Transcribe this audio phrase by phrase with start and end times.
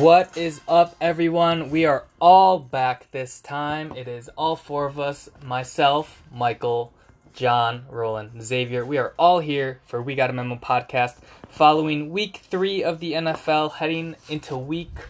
[0.00, 1.68] What is up, everyone?
[1.68, 3.92] We are all back this time.
[3.94, 6.94] It is all four of us myself, Michael,
[7.34, 8.82] John, Roland, Xavier.
[8.82, 11.16] We are all here for We Got a Memo podcast
[11.50, 15.00] following week three of the NFL, heading into week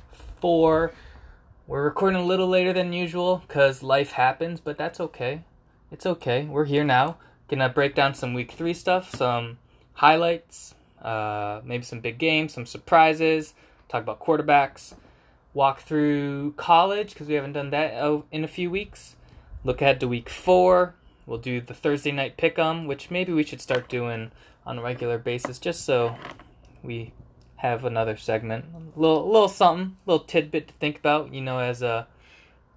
[0.41, 0.91] four.
[1.69, 5.45] We're recording a little later than usual because life happens, but that's okay.
[5.93, 6.47] It's okay.
[6.47, 7.17] We're here now.
[7.47, 9.59] Gonna break down some week three stuff, some
[9.93, 13.55] highlights, uh, maybe some big games, some surprises,
[13.91, 14.95] talk about quarterbacks,
[15.53, 19.17] walk through college because we haven't done that uh, in a few weeks.
[19.65, 20.95] Look ahead to week four.
[21.27, 24.31] We'll do the Thursday night pick'em, which maybe we should start doing
[24.65, 26.17] on a regular basis, just so
[26.83, 27.13] we
[27.57, 31.33] have another segment, a little, little something, little tidbit to think about.
[31.35, 32.07] You know, as a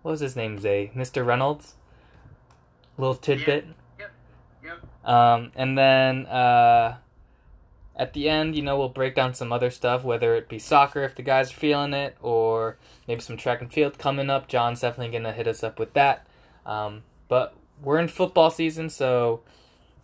[0.02, 1.26] what was his name, Zay, Mr.
[1.26, 1.76] Reynolds.
[2.98, 3.66] Little tidbit.
[3.98, 4.12] Yep.
[4.64, 5.10] Yep.
[5.10, 6.98] Um, and then uh,
[7.96, 11.04] at the end, you know, we'll break down some other stuff, whether it be soccer
[11.04, 12.78] if the guys are feeling it, or
[13.08, 14.48] maybe some track and field coming up.
[14.48, 16.26] John's definitely going to hit us up with that.
[16.66, 19.42] Um, but we're in football season, so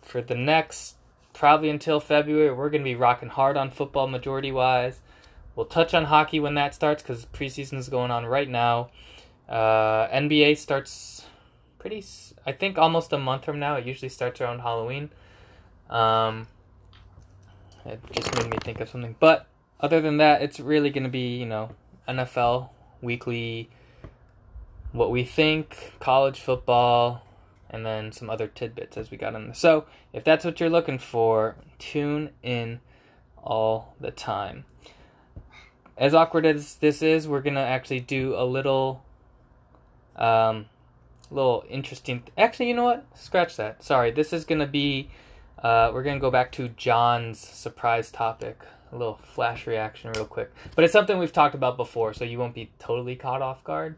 [0.02, 0.96] for the next
[1.32, 5.00] probably until February, we're going to be rocking hard on football majority wise.
[5.56, 8.90] We'll touch on hockey when that starts because preseason is going on right now.
[9.48, 11.26] Uh, NBA starts
[11.78, 12.04] pretty,
[12.46, 13.76] I think, almost a month from now.
[13.76, 15.10] It usually starts around Halloween.
[15.88, 16.46] Um,
[17.84, 19.16] it just made me think of something.
[19.18, 19.46] But
[19.80, 21.70] other than that, it's really going to be, you know,
[22.08, 23.70] NFL weekly,
[24.92, 27.22] what we think, college football,
[27.70, 29.54] and then some other tidbits as we got in.
[29.54, 32.80] So if that's what you're looking for, tune in
[33.42, 34.64] all the time.
[35.96, 39.04] As awkward as this is, we're gonna actually do a little,
[40.16, 40.66] um,
[41.30, 42.24] little interesting.
[42.36, 43.06] Actually, you know what?
[43.14, 43.84] Scratch that.
[43.84, 45.10] Sorry, this is gonna be.
[45.62, 48.60] Uh, we're gonna go back to John's surprise topic.
[48.92, 50.52] A little flash reaction, real quick.
[50.74, 53.96] But it's something we've talked about before, so you won't be totally caught off guard.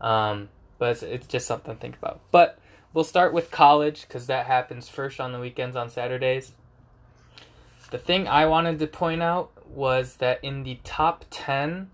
[0.00, 0.48] Um,
[0.78, 2.20] but it's, it's just something to think about.
[2.30, 2.58] But
[2.92, 6.52] we'll start with college because that happens first on the weekends on Saturdays.
[7.90, 11.90] The thing I wanted to point out was that in the top 10,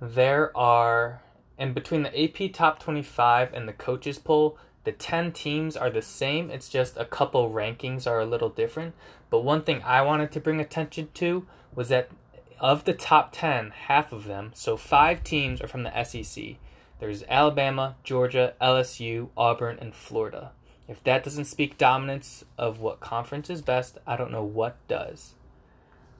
[0.00, 1.22] there are,
[1.56, 6.02] and between the AP top 25 and the coaches poll, the 10 teams are the
[6.02, 6.50] same.
[6.50, 8.94] It's just a couple rankings are a little different.
[9.30, 12.10] But one thing I wanted to bring attention to was that
[12.58, 16.56] of the top 10, half of them, so five teams are from the SEC.
[17.00, 20.52] There's Alabama, Georgia, LSU, Auburn, and Florida.
[20.86, 25.34] If that doesn't speak dominance of what conference is best, I don't know what does.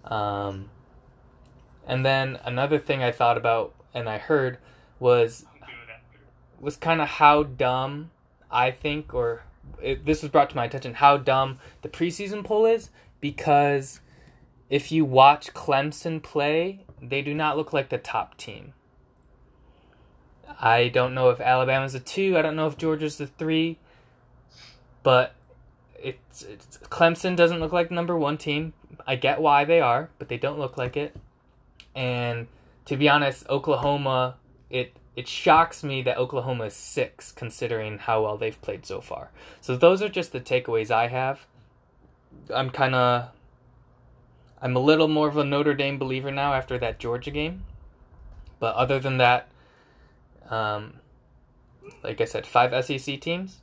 [0.05, 0.71] Um,
[1.87, 4.59] and then another thing I thought about and I heard
[4.99, 5.45] was
[6.61, 8.11] was kind of how dumb
[8.53, 9.43] I think, or
[9.81, 12.91] it, this was brought to my attention, how dumb the preseason poll is
[13.21, 14.01] because
[14.69, 18.75] if you watch Clemson play, they do not look like the top team.
[20.61, 22.37] I don't know if Alabama's a two.
[22.37, 23.79] I don't know if Georgia's the three.
[25.03, 25.35] But
[25.99, 28.73] it's, it's Clemson doesn't look like the number one team.
[29.07, 31.17] I get why they are, but they don't look like it.
[31.95, 32.47] And
[32.85, 34.37] to be honest, Oklahoma
[34.71, 39.31] it it shocks me that Oklahoma is six considering how well they've played so far.
[39.61, 41.47] So those are just the takeaways I have.
[42.53, 43.29] I'm kind of
[44.61, 47.65] I'm a little more of a Notre Dame believer now after that Georgia game.
[48.61, 49.49] But other than that,
[50.49, 50.95] um,
[52.05, 53.59] like I said, five SEC teams.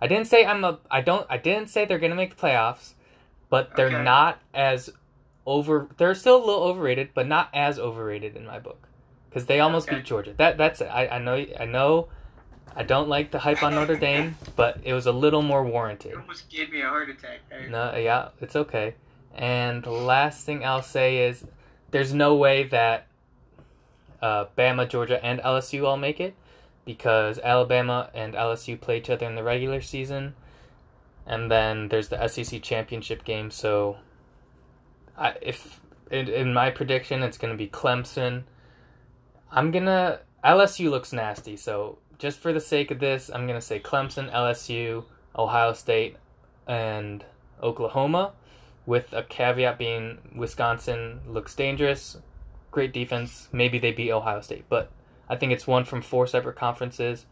[0.00, 0.78] I didn't say I'm a.
[0.90, 1.26] I don't.
[1.30, 2.92] I didn't say they're gonna make the playoffs,
[3.48, 4.02] but they're Okay.
[4.02, 4.90] not as
[5.46, 5.88] over.
[5.96, 8.87] They're still a little overrated, but not as overrated in my book,
[9.28, 9.96] because they almost Okay.
[9.96, 10.34] beat Georgia.
[10.36, 10.86] That that's it.
[10.86, 11.44] I I know.
[11.58, 12.08] I know.
[12.76, 16.12] I don't like the hype on Notre Dame, but it was a little more warranted.
[16.12, 17.68] You almost gave me a heart attack there.
[17.68, 18.94] No, yeah, it's okay.
[19.34, 21.44] And the last thing I'll say is
[21.90, 23.06] there's no way that
[24.22, 26.34] uh, Bama, Georgia, and LSU all make it
[26.84, 30.34] because Alabama and LSU play each other in the regular season.
[31.26, 33.50] And then there's the SEC championship game.
[33.50, 33.96] So,
[35.16, 35.80] I, if
[36.10, 38.44] in, in my prediction, it's going to be Clemson.
[39.50, 40.20] I'm to.
[40.44, 41.56] LSU looks nasty.
[41.56, 45.04] So, just for the sake of this, I'm to say Clemson, LSU,
[45.36, 46.16] Ohio State,
[46.66, 47.24] and
[47.62, 48.32] Oklahoma,
[48.86, 52.18] with a caveat being Wisconsin looks dangerous,
[52.70, 53.48] great defense.
[53.52, 54.90] Maybe they beat Ohio State, but
[55.28, 57.26] I think it's one from four separate conferences.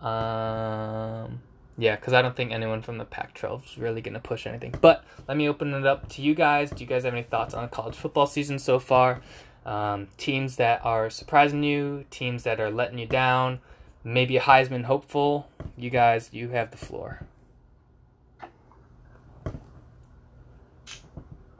[0.00, 1.40] Um,
[1.76, 4.74] yeah, because I don't think anyone from the Pac-12 is really going to push anything.
[4.80, 6.70] But let me open it up to you guys.
[6.70, 9.20] Do you guys have any thoughts on the college football season so far?
[9.64, 13.60] Um, teams that are surprising you, teams that are letting you down,
[14.02, 15.48] maybe a Heisman hopeful.
[15.76, 17.20] You guys, you have the floor.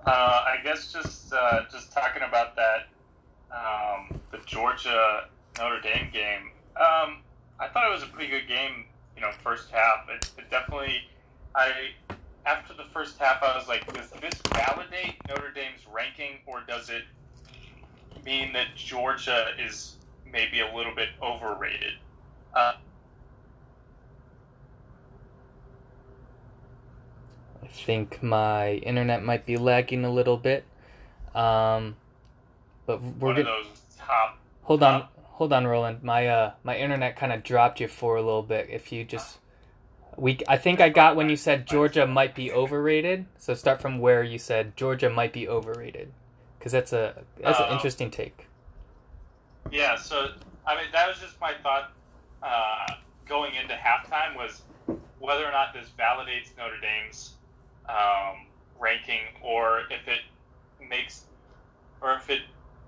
[0.07, 2.89] Uh, I guess just uh, just talking about that
[3.51, 5.29] um, the Georgia
[5.59, 6.51] Notre Dame game.
[6.77, 7.23] Um,
[7.59, 8.85] I thought it was a pretty good game.
[9.17, 10.07] You know, first half.
[10.11, 11.09] It, it definitely.
[11.55, 11.93] I
[12.45, 16.91] after the first half, I was like, does this validate Notre Dame's ranking, or does
[16.91, 17.05] it
[18.25, 19.97] mean that Georgia is
[20.31, 21.95] maybe a little bit overrated?
[22.55, 22.75] Uh,
[27.63, 30.65] I think my internet might be lagging a little bit.
[31.35, 31.97] Um,
[32.87, 33.47] but we're one of good.
[33.47, 33.67] those
[33.99, 34.39] top.
[34.63, 36.03] Hold on, hold on, Roland.
[36.03, 38.69] My uh, my internet kind of dropped you for a little bit.
[38.71, 39.39] If you just,
[40.17, 43.27] we, I think I got when you said Georgia might be overrated.
[43.39, 46.13] So start from where you said Georgia might be overrated,
[46.65, 47.75] because that's a that's an Oh.
[47.75, 48.47] interesting take.
[49.71, 50.31] Yeah, so
[50.67, 51.93] I mean that was just my thought
[52.43, 52.87] uh,
[53.27, 54.63] going into halftime was
[55.19, 57.35] whether or not this validates Notre Dame's
[57.87, 58.47] um,
[58.81, 60.21] ranking, or if it
[60.89, 61.25] makes,
[62.01, 62.41] or if it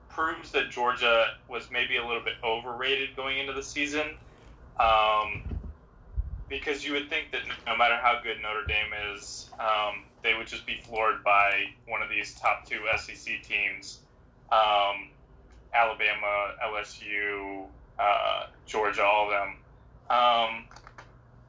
[0.09, 4.17] proves that Georgia was maybe a little bit overrated going into the season.
[4.81, 5.43] Um,
[6.49, 10.49] because you would think that no matter how good Notre Dame is, um, they would
[10.49, 14.01] just be floored by one of these top two SEC teams.
[14.51, 15.09] Um,
[15.73, 17.67] Alabama, LSU,
[17.99, 19.57] uh, Georgia, all of them.
[20.11, 20.65] Um,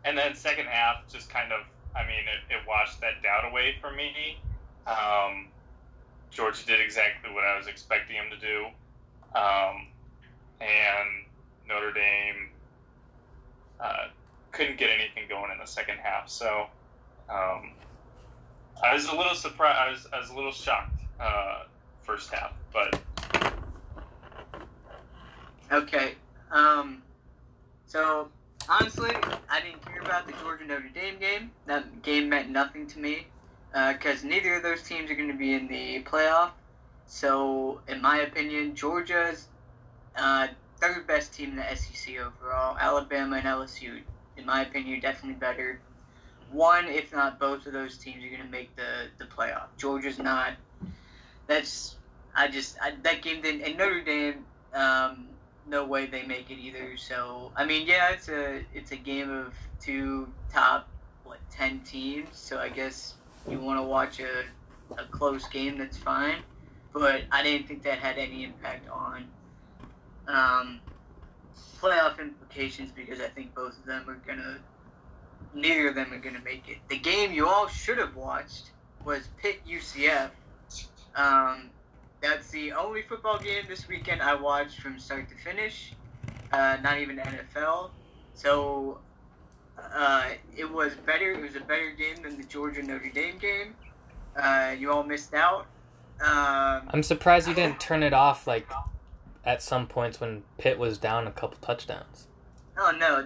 [0.05, 1.61] and then second half, just kind of,
[1.95, 4.37] I mean, it, it washed that doubt away for me.
[4.85, 5.47] Um,
[6.29, 8.65] Georgia did exactly what I was expecting him to do.
[9.35, 9.87] Um,
[10.61, 11.25] and
[11.67, 12.49] Notre Dame
[13.79, 14.07] uh,
[14.51, 16.29] couldn't get anything going in the second half.
[16.29, 16.67] So
[17.29, 17.71] um,
[18.83, 19.77] I was a little surprised.
[19.77, 21.63] I was, I was a little shocked uh,
[22.03, 22.99] first half, but
[25.71, 26.15] Okay.
[26.51, 27.01] Um.
[27.87, 28.29] So
[28.69, 29.11] honestly,
[29.49, 31.51] I didn't care about the Georgia Notre Dame game.
[31.65, 33.27] That game meant nothing to me
[33.73, 36.51] because neither of those teams are going to be in the playoff.
[37.05, 39.47] So, in my opinion, Georgia's
[40.15, 40.47] uh,
[40.79, 42.77] third best team in the SEC overall.
[42.77, 44.01] Alabama and LSU,
[44.35, 45.79] in my opinion, definitely better.
[46.51, 49.67] One, if not both of those teams, are going to make the the playoff.
[49.77, 50.53] Georgia's not.
[51.47, 51.95] That's
[52.35, 53.61] I just I, that game didn't.
[53.61, 55.27] And Notre Dame, um,
[55.67, 56.97] no way they make it either.
[56.97, 60.87] So I mean, yeah, it's a it's a game of two top
[61.23, 62.29] what ten teams.
[62.33, 63.15] So I guess
[63.49, 64.45] you want to watch a
[64.97, 65.77] a close game.
[65.77, 66.37] That's fine.
[66.93, 69.27] But I didn't think that had any impact on
[70.27, 70.79] um,
[71.79, 74.57] playoff implications because I think both of them are gonna.
[75.53, 76.77] Neither of them are gonna make it.
[76.87, 78.71] The game you all should have watched
[79.05, 80.29] was Pitt UCF.
[81.15, 81.69] Um,
[82.21, 85.93] that's the only football game this weekend I watched from start to finish.
[86.51, 87.89] Uh, not even NFL.
[88.33, 88.99] So
[89.77, 91.31] uh, it was better.
[91.31, 93.75] It was a better game than the Georgia Notre Dame game.
[94.35, 95.67] Uh, you all missed out.
[96.19, 98.67] Um, I'm surprised you didn't turn it off like
[99.45, 102.27] at some points when Pitt was down a couple touchdowns.
[102.77, 103.25] oh no,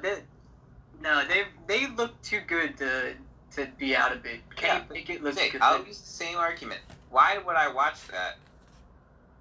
[1.01, 3.13] no, they they look too good to
[3.55, 4.39] to be out of it.
[4.55, 5.61] Kenny Yeah, Pickett looks Jake, good.
[5.61, 6.81] I'll use the same argument.
[7.09, 8.37] Why would I watch that?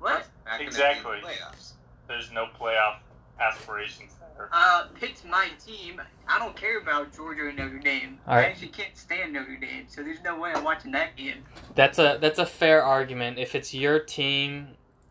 [0.01, 0.27] what?
[0.47, 1.17] Not gonna be in the Exactly.
[1.23, 1.73] Playoffs.
[2.09, 2.97] there's no playoff
[3.39, 4.49] aspirations there.
[4.53, 6.01] Uh, Pitt's my team.
[6.27, 8.19] I don't care about Georgia and Notre Dame.
[8.27, 8.47] All right.
[8.47, 11.45] I actually can't stand Notre Dame, so there's no way I'm watching that game.
[11.75, 13.39] That's a that's a fair argument.
[13.39, 14.69] If it's your team,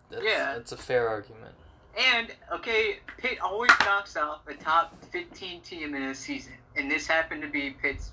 [0.10, 0.56] that's, Yeah.
[0.56, 1.54] that's a fair argument.
[1.98, 7.08] And okay, Pitt always knocks off a top 15 team in a season, and this
[7.08, 8.12] happened to be Pitt's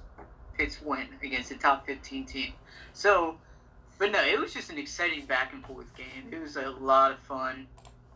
[0.56, 2.52] Pitt's win against a top 15 team.
[2.95, 3.37] So,
[3.99, 6.33] but no, it was just an exciting back and forth game.
[6.33, 7.66] It was a lot of fun.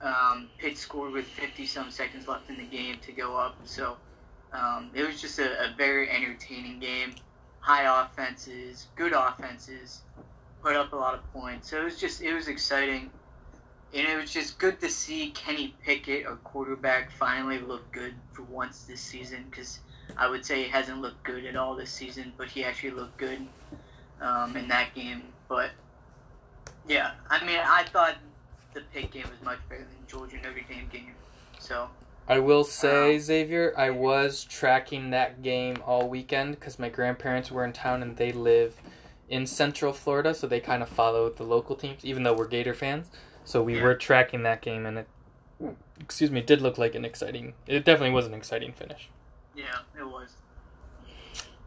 [0.00, 3.98] Um, Pitt scored with 50 some seconds left in the game to go up, so
[4.52, 7.14] um, it was just a, a very entertaining game.
[7.60, 10.00] High offenses, good offenses,
[10.62, 11.70] put up a lot of points.
[11.70, 13.10] So it was just it was exciting.
[13.92, 18.42] And it was just good to see Kenny Pickett, our quarterback, finally look good for
[18.42, 19.46] once this season.
[19.50, 19.80] Because
[20.16, 23.16] I would say he hasn't looked good at all this season, but he actually looked
[23.16, 23.46] good
[24.20, 25.22] um, in that game.
[25.48, 25.70] But
[26.88, 28.16] yeah, I mean, I thought
[28.74, 31.14] the Pitt game was much better than Georgia Notre Dame game.
[31.58, 31.88] So
[32.28, 37.50] I will say, Um, Xavier, I was tracking that game all weekend because my grandparents
[37.50, 38.76] were in town and they live
[39.28, 42.74] in Central Florida, so they kind of follow the local teams, even though we're Gator
[42.74, 43.10] fans.
[43.44, 43.82] So we Yeah.
[43.82, 45.08] were tracking that game, and it,
[46.00, 47.54] excuse me, did look like an exciting.
[47.66, 49.08] It definitely was an exciting finish.
[49.54, 50.36] yeah, it was.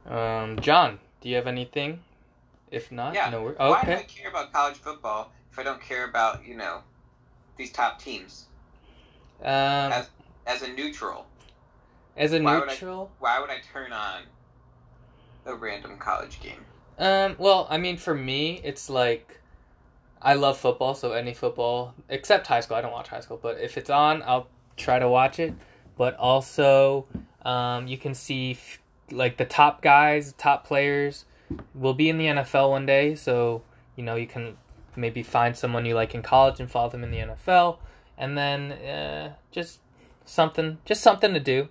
[0.06, 2.04] Um, John, do you have anything?
[2.72, 3.30] If not, Yeah.
[3.30, 3.44] no.
[3.44, 6.82] We're, Why do I care about college football if I don't care about you know
[7.58, 8.48] these top teams?
[9.42, 9.94] Um,
[10.46, 11.28] As a neutral,
[12.18, 13.12] as a why would I- neutral.
[13.20, 14.24] why would I turn on
[15.46, 16.66] a random college game?
[16.98, 19.40] Um, well, I mean, for me, it's like
[20.24, 22.78] I love football, so any football except high school.
[22.78, 25.54] I don't watch high school, but if it's on, I'll try to watch it.
[25.98, 27.06] But also,
[27.44, 28.80] um, you can see f-
[29.12, 31.26] like the top guys, top players
[31.76, 33.16] will be in the NFL one day.
[33.16, 33.64] So
[33.98, 34.58] you know you can
[34.96, 37.80] maybe find someone you like in college and follow them in the NFL,
[38.18, 39.80] and then uh, just
[40.24, 41.68] something, just something to do.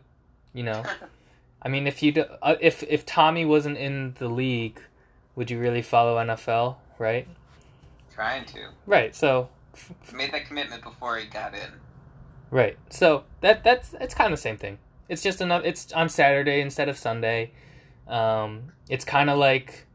[0.53, 0.83] You know,
[1.63, 4.81] I mean, if you do, uh, if if Tommy wasn't in the league,
[5.35, 6.77] would you really follow NFL?
[6.99, 7.27] Right.
[8.15, 8.69] Trying to.
[8.87, 9.15] Right.
[9.15, 9.49] So
[10.13, 11.73] Made that commitment before he got in.
[12.51, 12.77] Right.
[12.91, 14.79] So that that's it's kind of the same thing.
[15.09, 15.65] It's just another.
[15.65, 17.53] It's on Saturday instead of Sunday.
[18.07, 19.87] Um, it's kind of like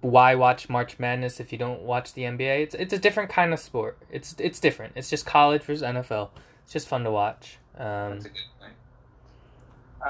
[0.00, 2.62] why watch March Madness if you don't watch the NBA?
[2.62, 3.98] It's it's a different kind of sport.
[4.10, 4.94] It's it's different.
[4.96, 6.30] It's just college versus NFL.
[6.64, 7.58] It's just fun to watch.
[7.76, 8.72] Um, That's a good point.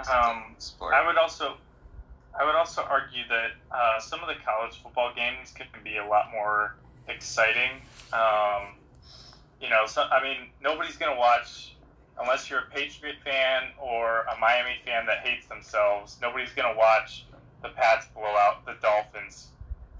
[0.08, 0.94] Um, Sport.
[0.94, 1.56] I would also,
[2.38, 6.06] I would also argue that uh, some of the college football games can be a
[6.06, 6.76] lot more
[7.08, 7.82] exciting.
[8.12, 8.74] Um,
[9.60, 11.76] you know, so, I mean, nobody's going to watch
[12.20, 16.16] unless you're a Patriot fan or a Miami fan that hates themselves.
[16.22, 17.26] Nobody's going to watch
[17.62, 19.48] the Pats blow out the Dolphins,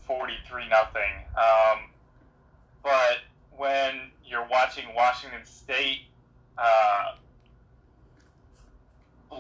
[0.07, 1.13] forty-three nothing.
[1.37, 1.91] Um,
[2.83, 3.19] but
[3.57, 6.07] when you're watching Washington State.
[6.59, 7.15] Uh,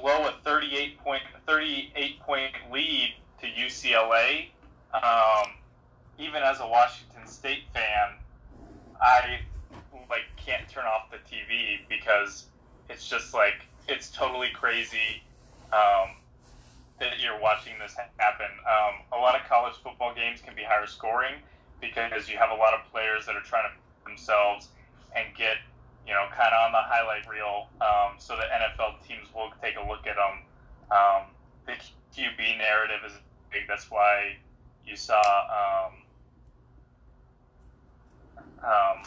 [0.01, 4.47] blow a 38 point 38 point lead to UCLA.
[4.95, 5.53] Um,
[6.19, 8.17] even as a Washington State fan,
[9.01, 9.41] I
[10.09, 12.47] like can't turn off the TV because
[12.89, 15.23] it's just like it's totally crazy
[15.73, 16.11] um,
[17.01, 18.47] that you're watching this happen.
[18.67, 21.35] Um, a lot of college football games can be higher scoring
[21.81, 24.69] because you have a lot of players that are trying to themselves
[25.17, 25.57] and get
[26.07, 29.75] you know, kind of on the highlight reel, um, so the NFL teams will take
[29.77, 30.43] a look at them.
[30.91, 31.23] Um,
[31.67, 31.73] the
[32.17, 33.13] QB narrative is
[33.51, 33.63] big.
[33.69, 34.37] That's why
[34.87, 35.21] you saw.
[35.89, 35.93] Um,
[38.65, 39.03] um,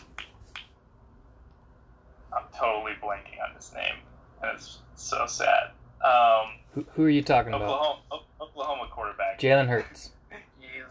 [2.34, 3.96] I'm totally blanking on his name,
[4.42, 5.72] and it's so sad.
[6.04, 7.62] Um, who, who are you talking about?
[7.70, 9.40] Oklahoma, O- Oklahoma quarterback.
[9.40, 10.12] Jalen Hurts.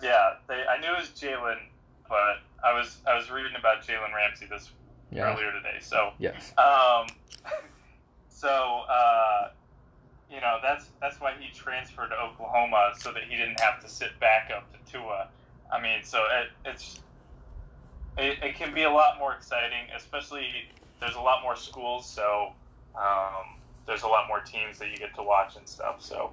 [0.03, 1.57] Yeah, they, I knew it was Jalen,
[2.09, 4.71] but I was I was reading about Jalen Ramsey this
[5.15, 5.33] Yeah.
[5.33, 5.79] earlier today.
[5.81, 6.53] So Yes.
[6.59, 7.07] um,
[8.29, 9.51] so uh,
[10.31, 13.89] you know that's that's why he transferred to Oklahoma so that he didn't have to
[13.89, 15.29] sit back up to Tua.
[15.73, 17.01] I mean, so it, it's
[18.19, 20.49] it, it can be a lot more exciting, especially
[21.01, 22.53] there's a lot more schools, so
[22.97, 26.03] um, there's a lot more teams that you get to watch and stuff.
[26.03, 26.33] So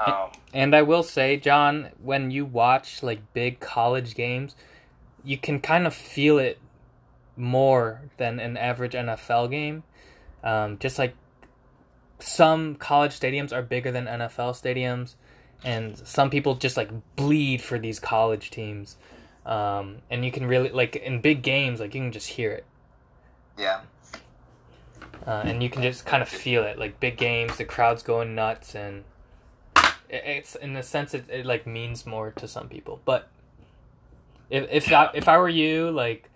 [0.00, 4.56] um, And I will say, John, when you watch like big college games,
[5.22, 6.58] you can kind of feel it
[7.40, 9.82] more than an average NFL game.
[10.44, 11.14] Um, just like
[12.18, 15.14] some college stadiums are bigger than NFL stadiums,
[15.64, 18.96] and some people just like bleed for these college teams.
[19.46, 22.64] Um, and you can really like in big games, like you can just hear it,
[23.58, 23.80] Yeah.
[25.26, 26.78] uh, and you can just kind of feel it.
[26.78, 29.04] Like big games, the crowd's going nuts, and
[30.08, 33.00] it, it's in a sense it, it like means more to some people.
[33.06, 33.28] But
[34.50, 36.28] if if I, if I were you, like,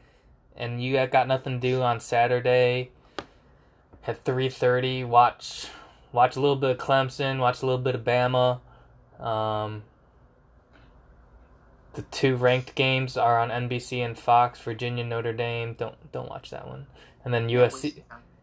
[0.57, 2.91] and you got- got nothing to do on Saturday
[4.07, 5.69] at three thirty, watch
[6.13, 8.61] watch a little bit of Clemson, watch a little bit of Bama.
[9.19, 9.83] Um,
[11.95, 14.61] the two ranked games are on NBC and Fox.
[14.61, 15.75] Virginia Notre Dame.
[15.75, 16.87] Don't don't watch that one.
[17.25, 18.03] And then USC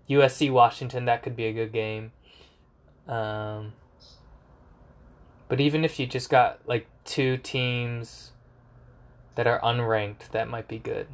[0.10, 1.06] USC Washington.
[1.06, 2.12] That could be a good game.
[3.08, 3.74] Um,
[5.48, 8.32] but even if you just got like two teams
[9.36, 11.08] that are unranked, that might be good.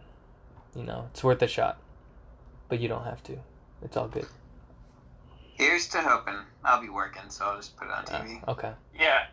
[0.78, 1.78] You know, it's worth a shot.
[2.70, 3.38] But you don't have to.
[3.82, 4.28] It's all good.
[5.56, 6.36] Here's to hoping.
[6.64, 8.48] I'll be working, so I'll just put it on Uh, TV.
[8.48, 8.72] okay.
[8.98, 9.26] Yeah,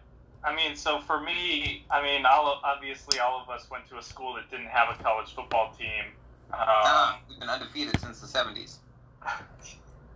[0.42, 4.02] I mean, so for me, I mean, all obviously all of us went to a
[4.02, 6.04] school that didn't have a college football team.
[6.52, 8.76] Um, Ah, we've been undefeated since the 70s.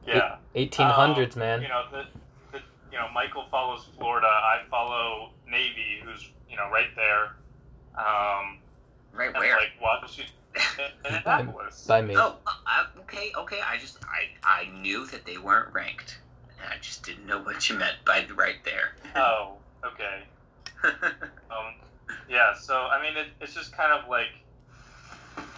[0.07, 1.63] yeah, 1800s, Um, man.
[1.63, 2.05] You know, the,
[2.53, 2.59] the
[2.93, 4.29] you know Michael follows Florida.
[4.29, 7.35] I follow Navy, who's you know right there.
[8.03, 8.59] Um,
[9.13, 9.57] Right and where?
[9.57, 10.33] like Washington,
[11.05, 11.87] Indianapolis.
[11.87, 12.17] By me.
[12.17, 13.61] Oh, uh, uh, okay, okay.
[13.67, 16.19] I just I I knew that they weren't ranked.
[16.69, 18.95] I just didn't know what you meant by the right there.
[19.17, 20.23] Oh, okay.
[21.51, 21.75] Um,
[22.29, 24.29] yeah, so I mean, it, it's just kind of like,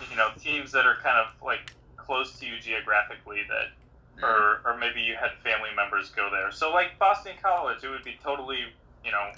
[0.09, 4.77] you know, teams that are kind of like close to you geographically that, or or
[4.79, 6.53] maybe you had family members go there.
[6.53, 8.61] So like Boston College, it would be totally,
[9.05, 9.33] you know,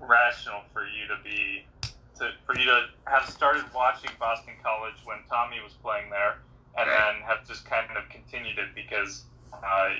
[0.00, 1.64] rational for you to be,
[2.18, 6.38] to for you to have started watching Boston College when Tommy was playing there,
[6.76, 9.24] and then have just kind of continued it because.
[9.52, 9.90] Uh,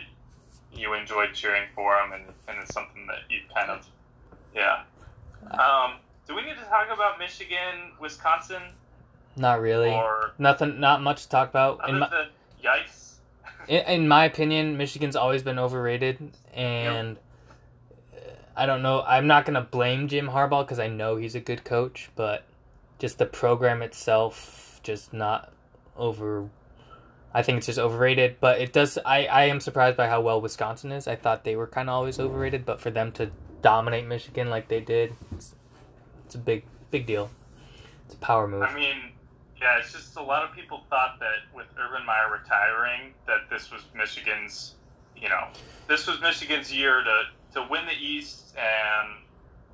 [0.74, 3.86] you enjoyed cheering for him, and, and it's something that you kind of,
[4.54, 4.82] yeah.
[5.50, 5.94] Um,
[6.26, 8.62] do we need to talk about Michigan, Wisconsin?
[9.36, 9.90] Not really.
[9.90, 10.80] Or Nothing.
[10.80, 11.88] Not much to talk about.
[11.88, 12.26] In my, than
[12.62, 13.14] yikes.
[13.68, 16.18] in, in my opinion, Michigan's always been overrated,
[16.52, 17.20] and uh,
[18.58, 19.02] I don't know.
[19.02, 22.44] I'm not gonna blame Jim Harbaugh because I know he's a good coach, but
[22.98, 25.52] just the program itself, just not
[25.96, 26.50] over.
[27.32, 28.98] I think it's just overrated, but it does.
[29.06, 31.06] I I am surprised by how well Wisconsin is.
[31.06, 33.30] I thought they were kind of always overrated, but for them to
[33.62, 35.54] dominate Michigan like they did, it's,
[36.26, 37.30] it's a big big deal.
[38.06, 38.62] It's a power move.
[38.62, 39.12] I mean,
[39.60, 43.70] yeah, it's just a lot of people thought that with Urban Meyer retiring, that this
[43.70, 44.74] was Michigan's,
[45.16, 45.48] you know,
[45.88, 47.22] this was Michigan's year to,
[47.62, 49.08] to win the East and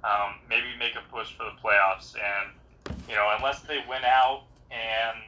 [0.04, 2.14] um, maybe make a push for the playoffs.
[2.14, 5.18] And, you know, unless they win out and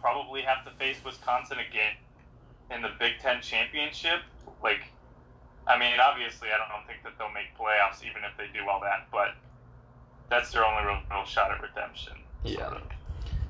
[0.00, 1.94] probably have to face Wisconsin again
[2.70, 4.20] in the Big Ten championship,
[4.62, 4.80] like,
[5.66, 8.80] I mean, obviously, I don't think that they'll make playoffs even if they do all
[8.80, 9.34] that, but
[10.28, 12.14] that's their only real, real shot at redemption.
[12.44, 12.68] Yeah.
[12.68, 12.82] sort of.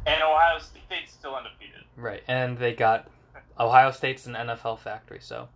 [0.06, 1.82] And Ohio State's still undefeated.
[1.96, 3.08] Right, and they got
[3.58, 5.18] Ohio State's an NFL factory.
[5.20, 5.48] So,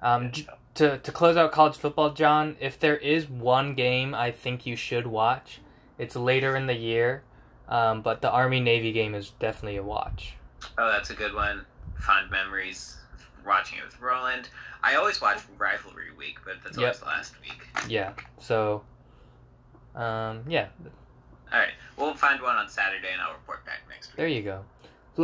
[0.00, 0.46] um, j-
[0.76, 4.76] to to close out college football, John, if there is one game I think you
[4.76, 5.60] should watch,
[5.98, 7.22] it's later in the year,
[7.68, 10.34] um, but the Army Navy game is definitely a watch.
[10.78, 11.64] Oh, that's a good one.
[12.00, 12.96] Fond memories
[13.44, 14.48] watching it with Roland.
[14.82, 17.06] I always watch Rivalry Week, but that's always Yep.
[17.06, 17.66] last week.
[17.88, 18.84] Yeah, so,
[19.94, 20.68] um, yeah,
[21.52, 24.16] All right, we'll find one on Saturday, and I'll report back next week.
[24.16, 24.64] there you go.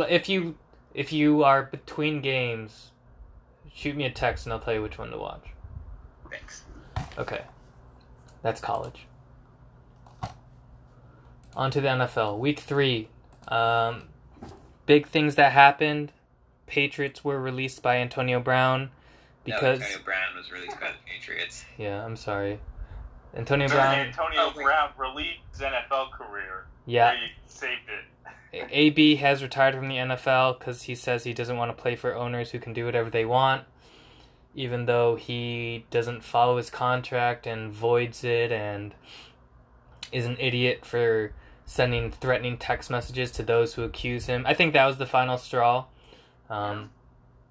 [0.09, 0.57] If you
[0.93, 2.91] if you are between games,
[3.73, 5.45] shoot me a text and I'll tell you which one to watch.
[6.29, 6.63] Thanks.
[7.17, 7.41] Okay.
[8.41, 9.05] That's college.
[11.55, 12.39] On to the NFL.
[12.39, 13.09] Week three.
[13.47, 14.03] Um,
[14.85, 16.11] big things that happened.
[16.65, 18.89] Patriots were released by Antonio Brown
[19.43, 21.65] because no, Antonio Brown was released by the Patriots.
[21.77, 22.59] yeah, I'm sorry.
[23.35, 23.95] Antonio And Brown.
[23.99, 24.51] Antonio Oh.
[24.53, 26.65] Brown relieved his NFL career.
[26.85, 28.05] Yeah, He saved it.
[28.53, 32.15] AB has retired from the NFL because he says he doesn't want to play for
[32.15, 33.65] owners who can do whatever they want,
[34.53, 38.93] even though he doesn't follow his contract and voids it and
[40.11, 41.33] is an idiot for
[41.65, 44.43] sending threatening text messages to those who accuse him.
[44.45, 45.85] I think that was the final straw.
[46.49, 46.91] Um,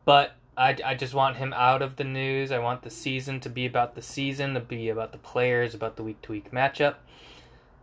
[0.05, 2.53] but I, I just want him out of the news.
[2.53, 5.97] I want the season to be about the season, to be about the players, about
[5.97, 6.97] the week to week matchup.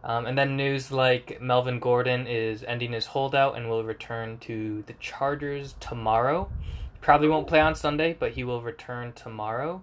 [0.04, 4.84] Um, and then news like Melvin Gordon is ending his holdout and will return to
[4.88, 6.50] the Chargers tomorrow.
[7.02, 9.82] Probably won't play on Sunday, but he will return tomorrow.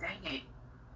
[0.00, 0.42] Dang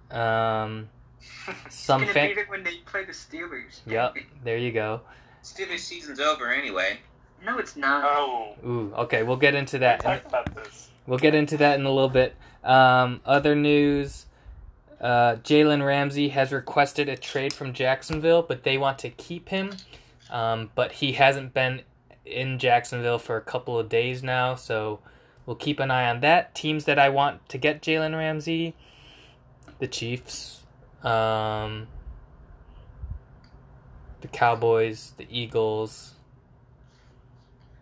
[0.09, 0.15] it.
[0.15, 0.89] Um,
[1.69, 2.35] some Gonna fan.
[2.35, 3.81] be when they play the Steelers.
[3.85, 5.01] Yep, there you go.
[5.43, 6.99] Steelers season's over anyway.
[7.45, 8.03] No, it's not.
[8.05, 10.01] Oh, Ooh, okay, we'll get into that.
[10.01, 10.89] talked about this.
[11.07, 12.35] We'll get into that in a little bit.
[12.63, 14.25] Um, other news
[15.01, 19.71] uh, Jalen Ramsey has requested a trade from Jacksonville, but they want to keep him.
[20.29, 21.81] Um, but he hasn't been
[22.25, 24.99] in Jacksonville for a couple of days now, so
[25.45, 26.53] we'll keep an eye on that.
[26.53, 28.75] Teams that I want to get Jalen Ramsey
[29.79, 30.61] the Chiefs,
[31.03, 31.87] um,
[34.21, 36.13] the Cowboys, the Eagles.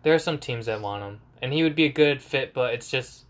[0.04, 2.72] There are some teams that want him, and he would be a good fit, but
[2.72, 3.24] it's just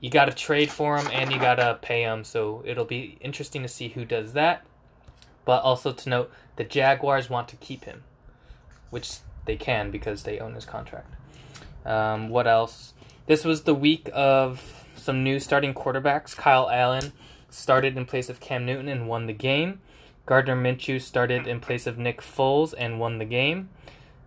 [0.00, 2.24] you got to trade for him and you got to pay him.
[2.24, 4.64] So it'll be interesting to see who does that.
[5.44, 8.04] But also to note, the Jaguars want to keep him,
[8.90, 11.14] which they can because they own his contract.
[11.84, 12.92] Um, what else?
[13.26, 16.36] This was the week of some new starting quarterbacks.
[16.36, 17.12] Kyle Allen
[17.50, 19.80] started in place of Cam Newton and won the game.
[20.26, 23.70] Gardner Minshew started in place of Nick Foles and won the game.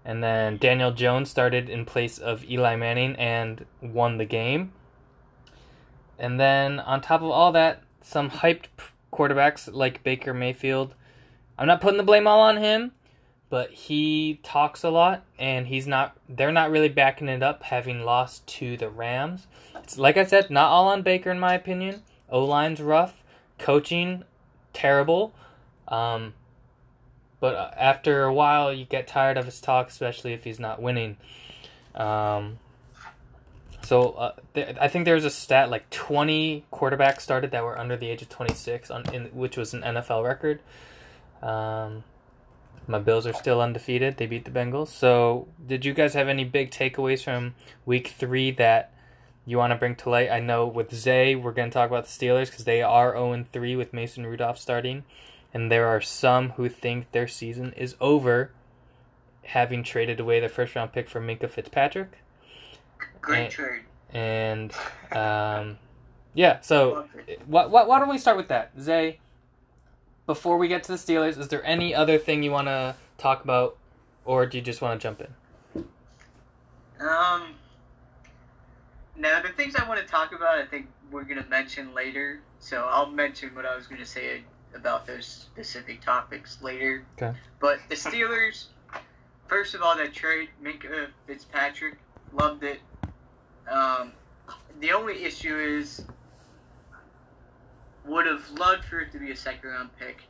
[0.04, 4.72] And then Daniel Jones started in place of Eli Manning and won the game.
[6.22, 8.66] And then on top of all that, some hyped
[9.12, 10.94] quarterbacks like Baker Mayfield.
[11.58, 12.92] I'm not putting the blame all on him,
[13.50, 18.06] but he talks a lot and he's not they're not really backing it up having
[18.06, 19.48] lost to the Rams.
[19.78, 22.04] It's like I said, not all on Baker in my opinion.
[22.30, 23.24] O-line's rough,
[23.58, 24.24] coaching
[24.74, 25.34] terrible.
[25.88, 26.36] Um
[27.40, 30.82] but uh, after a while you get tired of his talk especially if he's not
[30.82, 31.18] winning.
[31.96, 32.60] Um
[33.92, 37.78] so uh, th- I think there was a stat like 20 quarterbacks started that were
[37.78, 40.62] under the age of 26 on in which was an NFL record.
[41.42, 42.06] Um,
[42.88, 44.16] my Bills are still undefeated.
[44.16, 44.88] They beat the Bengals.
[44.88, 48.94] So, did you guys have any big takeaways from week 3 that
[49.46, 50.32] you want to bring to light?
[50.32, 53.44] I know with Zay, we're going to talk about the Steelers cuz they are 0
[53.52, 55.04] 3 with Mason Rudolph starting,
[55.54, 58.52] and there are some who think their season is over
[59.48, 62.20] having traded away their first round pick for Minkah Fitzpatrick
[63.22, 63.82] Great eh, trade.
[64.14, 64.74] and
[65.12, 65.78] um,
[66.34, 66.60] yeah.
[66.62, 67.42] So Love it.
[67.48, 69.20] what, what, why don't we start with that, Zay?
[70.26, 73.44] Before we get to the Steelers, is there any other thing you want to talk
[73.44, 73.78] about,
[74.24, 75.86] or do you just want to jump in?
[77.06, 77.56] Um.
[79.18, 82.40] Now the things I want to talk about, I think we're gonna mention later.
[82.60, 87.04] So I'll mention what I was gonna say about those specific topics later.
[87.22, 87.38] Okay.
[87.60, 88.68] But the Steelers,
[89.48, 91.98] first of all, that trade Minkah Fitzpatrick,
[92.34, 92.80] loved it.
[93.69, 94.12] Um,
[94.80, 96.04] the only issue is
[98.06, 100.24] would have loved for it to be a second round pick,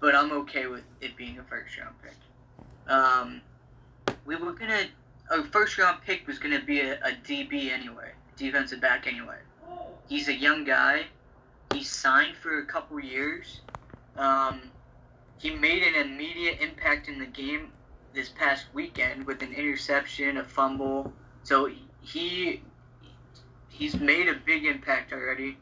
[0.00, 2.16] but I'm okay with it being a first round pick.
[2.88, 3.40] Um,
[4.24, 4.84] we were gonna
[5.30, 9.38] our first round pick was gonna be a, a DB anyway, defensive back anyway.
[10.08, 11.06] He's a young guy.
[11.72, 13.60] He signed for a couple years.
[14.16, 14.62] Um,
[15.38, 17.72] he made an immediate impact in the game
[18.14, 21.12] this past weekend with an interception, a fumble.
[21.42, 21.68] So
[22.06, 22.62] he
[23.68, 25.58] he's made a big impact already.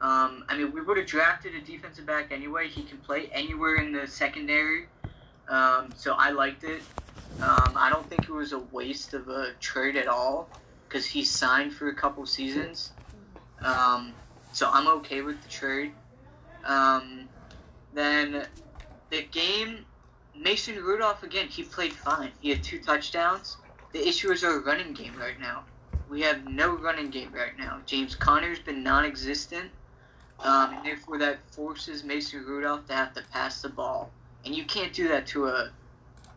[0.00, 2.68] Um, I mean, we would have drafted a defensive back anyway.
[2.68, 4.86] He can play anywhere in the secondary,
[5.48, 6.82] um, so I liked it.
[7.40, 10.48] Um, I don't think it was a waste of a trade at all
[10.88, 12.92] because he signed for a couple seasons.
[13.62, 14.12] Um,
[14.52, 15.92] so I'm okay with the trade.
[16.64, 17.28] Um,
[17.94, 18.46] then
[19.10, 19.84] the game,
[20.34, 22.32] Mason Rudolph again, he played fine.
[22.40, 23.56] He had two touchdowns.
[23.92, 25.64] The issue is our running game right now.
[26.08, 27.80] We have no running game right now.
[27.86, 29.70] James Conner's been non-existent,
[30.40, 34.10] um, therefore that forces Mason Rudolph to have to pass the ball,
[34.44, 35.70] and you can't do that to a,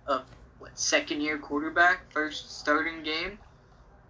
[0.08, 0.22] a
[0.60, 3.40] what second-year quarterback, first starting game.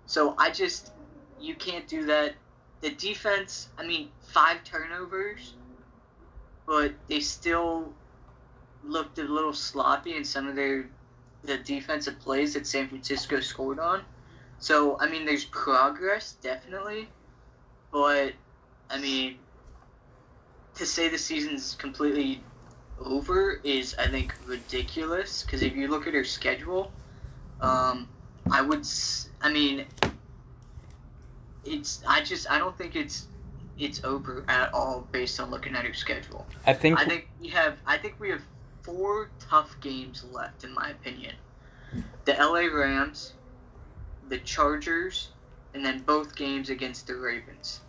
[0.06, 0.91] So I just,
[1.39, 2.36] you can't do that.
[2.82, 5.53] The defense, I mean, five turnovers,
[6.65, 7.93] but they still
[8.84, 10.86] looked a little sloppy in some of their
[11.43, 14.01] the defensive plays that San Francisco scored on.
[14.60, 17.10] So I mean, there's progress definitely,
[17.91, 18.34] but
[18.89, 19.38] I mean,
[20.75, 22.41] to say the season's completely
[23.03, 26.91] over is I think ridiculous because if you look at her schedule,
[27.62, 28.08] um,
[28.51, 28.88] I would,
[29.41, 29.86] I mean,
[31.65, 33.27] it's I just I don't think it's
[33.79, 36.45] it's over at all based on looking at her schedule.
[36.65, 38.41] I think I think we have I think we have
[38.84, 41.36] four tough games left in my opinion.
[42.26, 43.34] The LA Rams,
[44.30, 45.30] the Chargers,
[45.74, 47.82] and then both games against the Ravens.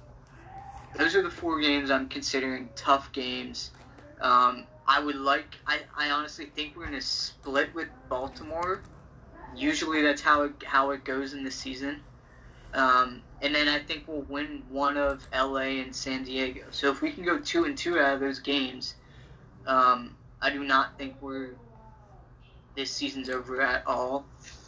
[0.96, 3.72] Those are the four games I'm considering tough games.
[4.20, 8.82] Um, I would like I, I honestly think we're gonna split with Baltimore.
[9.56, 12.00] Usually that's how it how it goes in the season.
[12.72, 16.62] Um, and then I think we'll win one of LA and San Diego.
[16.70, 18.96] So if we can go two and two out of those games,
[19.66, 21.54] um, I do not think we're
[22.76, 24.26] this season's over at all.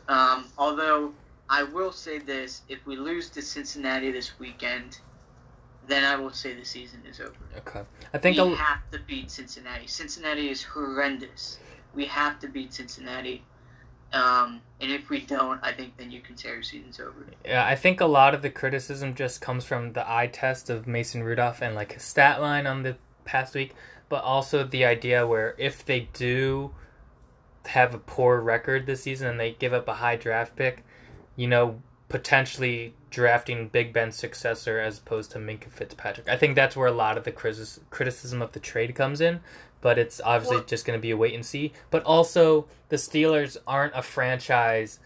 [0.08, 1.12] Um, although
[1.50, 4.98] I will say this: if we lose to Cincinnati this weekend,
[5.86, 7.34] then I will say the season is over.
[7.58, 7.82] okay.
[8.14, 9.86] I think we a, have to beat Cincinnati.
[9.86, 11.58] Cincinnati is horrendous.
[11.94, 13.44] We have to beat Cincinnati.
[14.14, 17.26] Um, and if we don't, I think then you can say our season's over.
[17.44, 20.86] Yeah, I think a lot of the criticism just comes from the eye test of
[20.86, 23.74] Mason Rudolph and like his stat line on the past week,
[24.08, 26.72] but also the idea where if they do
[27.66, 30.84] have a poor record this season and they give up a high draft pick,
[31.34, 36.28] you know, potentially drafting Big Ben's successor as opposed to Minkah Fitzpatrick.
[36.28, 39.40] I think that's where a lot of the criticism of the trade comes in,
[39.80, 41.72] but it's obviously just going to be a wait and see.
[41.90, 45.00] But also, the Steelers aren't a franchise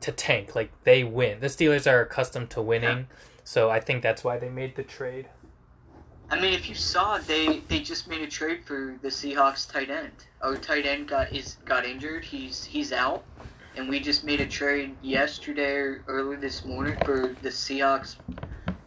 [0.00, 0.54] to tank.
[0.54, 1.40] Like they win.
[1.40, 3.08] The Steelers are accustomed to winning,
[3.42, 5.26] so I think that's why they made the trade.
[6.34, 9.88] I mean, if you saw, they they just made a trade for the Seahawks tight
[9.88, 10.26] end.
[10.42, 12.24] Our tight end got is got injured.
[12.24, 13.28] He's he's out,
[13.76, 18.16] and we just made a trade yesterday or early this morning for the Seahawks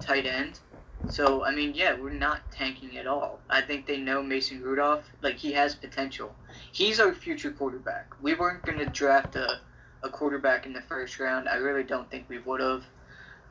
[0.01, 0.59] tight end.
[1.05, 3.45] So I mean, yeah, we're not tanking at all.
[3.49, 5.05] I think they know Mason Rudolph.
[5.21, 6.35] Like he has potential.
[6.73, 8.09] He's our future quarterback.
[8.19, 9.61] We weren't going to draft a
[10.03, 11.47] a quarterback in the first round.
[11.47, 12.83] I really don't think we would have.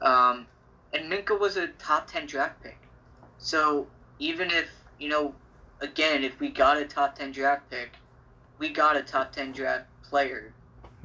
[0.02, 0.48] Um,
[0.92, 2.86] and Minkah was a top ten draft pick.
[3.46, 3.87] So
[4.18, 5.32] even if you know,
[5.80, 7.92] again, if we got a top ten draft pick,
[8.59, 10.52] we got a top ten draft player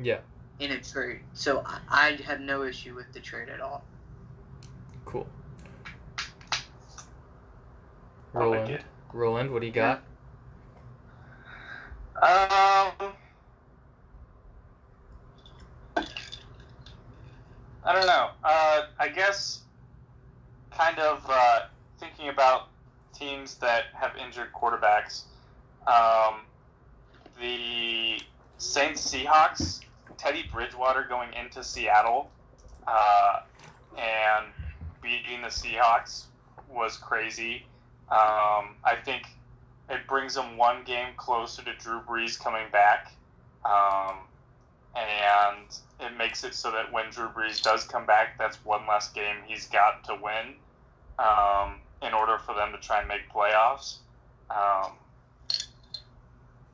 [0.02, 0.18] Yeah,
[0.58, 1.20] in a trade.
[1.34, 3.86] So I, I have no issue with the trade at all.
[5.06, 5.28] cool.
[8.34, 8.82] Roland, it.
[9.14, 9.98] Roland, what do you got?
[12.16, 13.14] Um,
[17.84, 18.30] I don't know.
[18.44, 19.62] Uh, I guess
[20.76, 21.81] kind of uh, thinking about
[23.22, 25.24] teams that have injured quarterbacks.
[25.88, 26.42] Um,
[27.40, 28.20] the
[28.58, 29.82] Saints Seahawks,
[30.18, 32.30] Teddy Bridgewater going into Seattle
[32.88, 33.42] uh,
[33.98, 34.48] and
[35.02, 36.26] beating the Seahawks
[36.70, 37.66] was crazy.
[38.10, 39.24] Um, I think
[39.90, 43.12] it brings them one game closer to Drew Brees coming back.
[43.64, 44.18] Um,
[44.96, 45.68] and
[46.00, 49.38] it makes it so that when Drew Brees does come back, that's one less game
[49.46, 50.56] he's got to win
[51.20, 53.98] um, in order for them to try and make playoffs.
[54.50, 54.94] Um,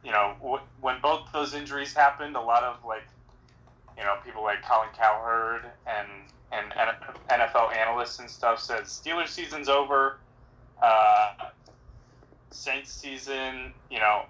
[0.04, 3.08] you know, w- when both those injuries happened, a lot of like,
[3.98, 6.08] you know, people like Colin Cowherd and
[6.52, 6.72] and
[7.30, 10.20] NFL analysts and stuff said Steelers season's over,
[10.82, 11.34] uh,
[12.52, 14.24] Saints season, you know,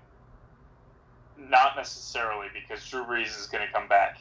[1.37, 4.17] not necessarily because Drew Brees is going to come back.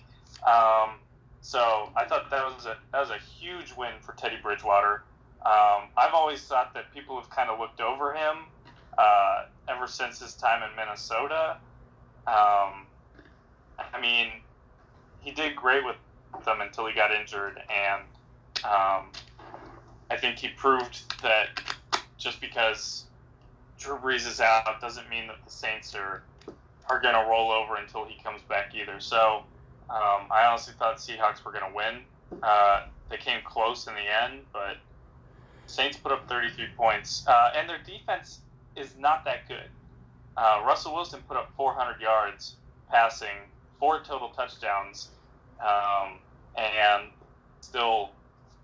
[0.46, 1.00] Um,
[1.40, 5.04] so I thought that was a that was a huge win for Teddy Bridgewater.
[5.44, 8.36] Um, I've always thought that people have kind of looked over him
[8.98, 11.58] uh, ever since his time in Minnesota.
[12.26, 12.86] Um,
[13.78, 14.28] I mean,
[15.20, 15.96] he did great with
[16.44, 18.02] them until he got injured, and
[18.64, 19.12] um,
[20.10, 21.60] I think he proved that
[22.18, 23.04] just because
[23.78, 26.24] Drew Brees is out doesn't mean that the Saints are
[26.88, 29.00] are going to roll over until he comes back either.
[29.00, 29.42] So
[29.90, 32.02] um, I honestly thought Seahawks were going to win.
[32.42, 34.76] Uh, they came close in the end, but
[35.66, 38.40] Saints put up 33 points, uh, and their defense
[38.76, 39.68] is not that good.
[40.36, 42.56] Uh, Russell Wilson put up 400 yards
[42.90, 43.48] passing,
[43.78, 45.10] four total touchdowns,
[45.60, 46.18] um,
[46.56, 47.08] and
[47.60, 48.10] still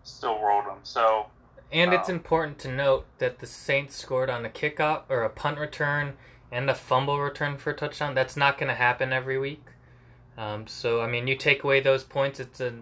[0.05, 0.79] still rolled them.
[0.83, 1.27] So,
[1.71, 5.31] and it's um, important to note that the Saints scored on a kickoff or a
[5.31, 6.15] punt return
[6.51, 8.15] and a fumble return for a touchdown.
[8.15, 9.65] That's not going to happen every week.
[10.37, 12.75] Um, so I mean, you take away those points, it's a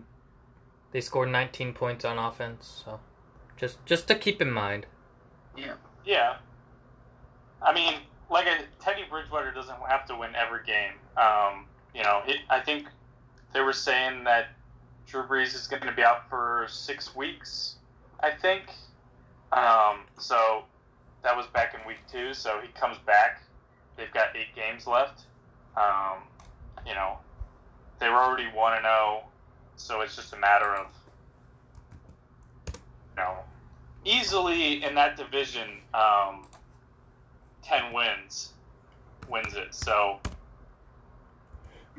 [0.92, 2.82] they scored 19 points on offense.
[2.84, 3.00] So
[3.60, 4.86] just just to keep in mind.
[5.56, 5.74] yeah.
[6.06, 6.36] Yeah.
[7.62, 7.94] I mean,
[8.30, 10.94] like a, Teddy Bridgewater doesn't have to win every game.
[11.18, 12.86] Um, you know, it, I think
[13.52, 14.46] they were saying that
[15.06, 17.76] Drew Brees is going to be out for six weeks.
[18.20, 18.62] I think.
[19.52, 20.64] Um, so
[21.22, 22.32] that was back in week two.
[22.32, 23.42] So he comes back.
[23.96, 25.24] They've got eight games left.
[25.76, 26.22] Um,
[26.86, 27.18] you know,
[27.98, 29.24] they were already one and zero,
[29.76, 30.86] so it's just a matter of
[32.72, 33.36] you know
[34.04, 35.68] easily in that division.
[35.94, 36.46] Um,
[37.62, 38.52] ten wins
[39.28, 39.74] wins it.
[39.74, 40.20] So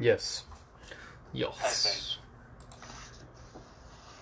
[0.01, 0.45] Yes.
[1.33, 2.17] Yes.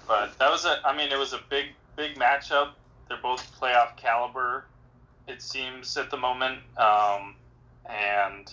[0.07, 0.79] But that was a.
[0.85, 2.71] I mean, it was a big, big matchup.
[3.07, 4.65] They're both playoff caliber.
[5.27, 7.35] It seems at the moment, um,
[7.85, 8.51] and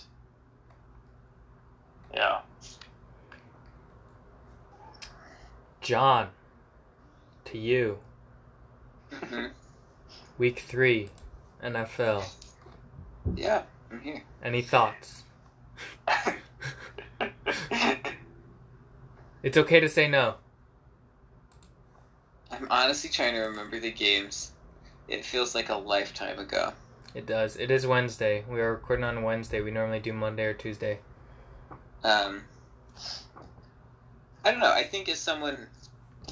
[2.13, 2.39] yeah,
[5.81, 6.29] John,
[7.45, 7.97] to you.
[9.11, 9.51] Mhm.
[10.37, 11.09] Week three,
[11.63, 12.23] NFL.
[13.35, 14.23] Yeah, I'm here.
[14.43, 15.23] Any thoughts?
[19.43, 20.35] It's okay to say no.
[22.51, 24.51] I'm honestly trying to remember the games.
[25.07, 26.73] It feels like a lifetime ago.
[27.13, 27.55] It does.
[27.55, 28.43] It is Wednesday.
[28.49, 29.61] We are recording on Wednesday.
[29.61, 30.99] We normally do Monday or Tuesday.
[32.03, 32.43] Um,
[34.43, 34.73] I don't know.
[34.73, 35.67] I think as someone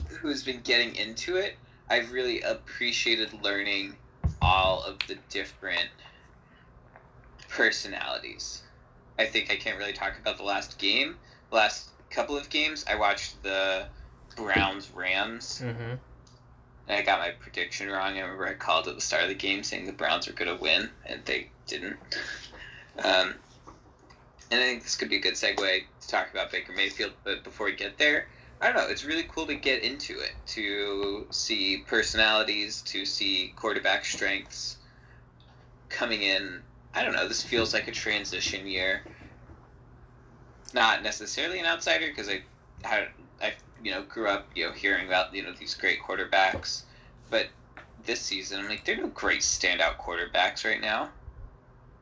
[0.09, 1.55] who's been getting into it,
[1.89, 3.95] I've really appreciated learning
[4.41, 5.89] all of the different
[7.49, 8.63] personalities.
[9.17, 11.15] I think I can't really talk about the last game.
[11.49, 13.85] The last couple of games, I watched the
[14.35, 15.61] Browns Rams.
[15.63, 15.95] Mm-hmm.
[16.87, 18.17] And I got my prediction wrong.
[18.17, 20.55] I remember I called at the start of the game saying the Browns were going
[20.55, 21.97] to win, and they didn't.
[22.99, 23.33] Um,
[24.51, 27.13] and I think this could be a good segue to talk about Baker Mayfield.
[27.23, 28.27] But before we get there,
[28.65, 28.89] I don't know.
[28.91, 34.77] It's really cool to get into it, to see personalities, to see quarterback strengths
[35.89, 36.63] coming in.
[36.95, 37.27] I don't know.
[37.27, 39.03] This feels like a transition year.
[40.73, 42.41] Not necessarily an outsider because I
[42.81, 46.85] had I you know grew up you know hearing about you know these great quarterbacks,
[47.29, 47.49] but
[48.03, 51.11] this season I'm like there are no great standout quarterbacks right now.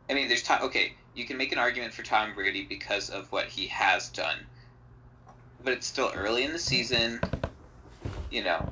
[0.10, 0.62] I mean, there's Tom.
[0.62, 4.38] Okay, you can make an argument for Tom Brady because of what he has done,
[5.64, 7.20] but it's still early in the season.
[8.32, 8.72] You know,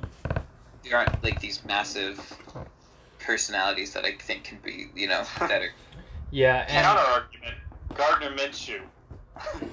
[0.84, 2.36] there aren't like these massive
[3.18, 5.72] personalities that I think can be you know that are
[6.30, 7.54] Yeah, counter and argument:
[7.94, 8.80] Gardner Minshew.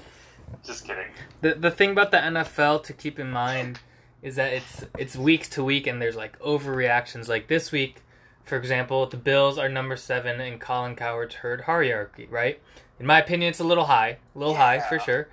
[0.64, 1.06] Just kidding.
[1.40, 3.80] the the thing about the NFL to keep in mind
[4.22, 7.28] is that it's it's week to week, and there's like overreactions.
[7.28, 8.02] Like this week,
[8.44, 12.26] for example, the Bills are number seven in Colin Cowherd's herd hierarchy.
[12.30, 12.60] Right?
[12.98, 15.28] In my opinion, it's a little high, a little high for sure.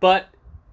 [0.00, 0.28] But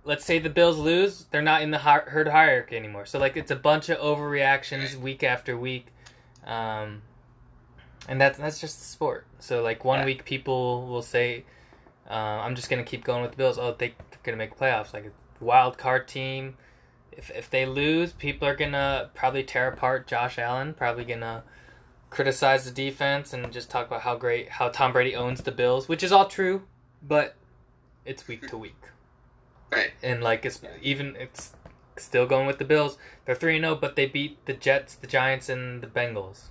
[0.08, 3.06] let's say the Bills lose, they're not in the herd hierarchy anymore.
[3.06, 5.88] So like it's a bunch of overreactions week after week,
[6.46, 7.02] um,
[8.08, 9.28] and that's that's just the sport.
[9.39, 10.06] So like one Yeah.
[10.06, 11.43] week people will say,
[12.10, 14.93] uh, "I'm just gonna keep going with the Bills." Oh, they, they're gonna make playoffs,
[14.93, 16.56] like a wild card team.
[17.12, 20.74] If if they lose, people are gonna probably tear apart Josh Allen.
[20.74, 21.43] Probably gonna
[22.10, 25.89] criticize the defense and just talk about how great how Tom Brady owns the Bills,
[25.89, 26.63] which is all true,
[27.04, 27.36] but
[28.06, 28.82] it's week to week.
[29.71, 29.91] Right.
[30.01, 31.53] And like it's even it's
[31.97, 32.97] still going with the Bills.
[33.25, 36.45] They're three zero, oh, but they beat the Jets, the Giants, and the Bengals,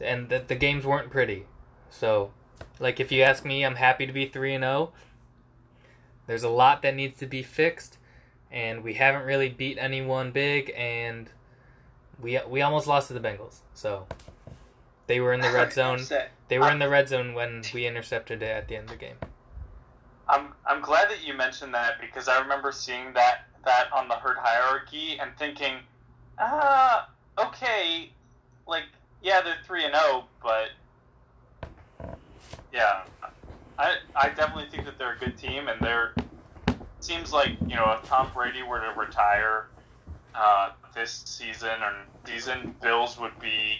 [0.00, 1.46] and the the games weren't pretty.
[1.90, 2.32] So,
[2.78, 4.92] like if you ask me, I'm happy to be three and zero.
[6.26, 7.98] There's a lot that needs to be fixed,
[8.50, 11.28] and we haven't really beat anyone big, and
[12.20, 13.58] we we almost lost to the Bengals.
[13.74, 14.06] So
[15.06, 16.00] they were in the red zone.
[16.48, 18.96] They were in the red zone when we intercepted it at the end of the
[18.96, 19.16] game.
[20.30, 24.14] I'm I'm glad that you mentioned that because I remember seeing that that on the
[24.14, 25.74] herd hierarchy and thinking,
[26.38, 28.10] ah, okay,
[28.66, 28.84] like
[29.22, 30.68] yeah, they're three and zero, but
[32.72, 33.02] yeah,
[33.78, 36.14] I I definitely think that they're a good team, and they're
[37.00, 39.66] seems like you know if Tom Brady were to retire
[40.34, 41.92] uh, this season or
[42.24, 43.78] season, Bills would be,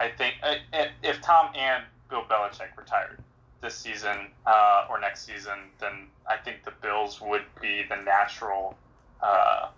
[0.00, 0.54] I think, uh,
[1.02, 3.18] if Tom and Bill Belichick retired
[3.62, 8.76] this season uh, or next season, then I think the Bills would be the natural
[9.22, 9.68] uh,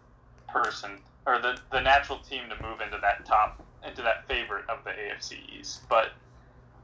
[0.49, 0.93] person
[1.27, 4.91] or the, the natural team to move into that top into that favorite of the
[4.91, 5.83] AFC East.
[5.89, 6.13] But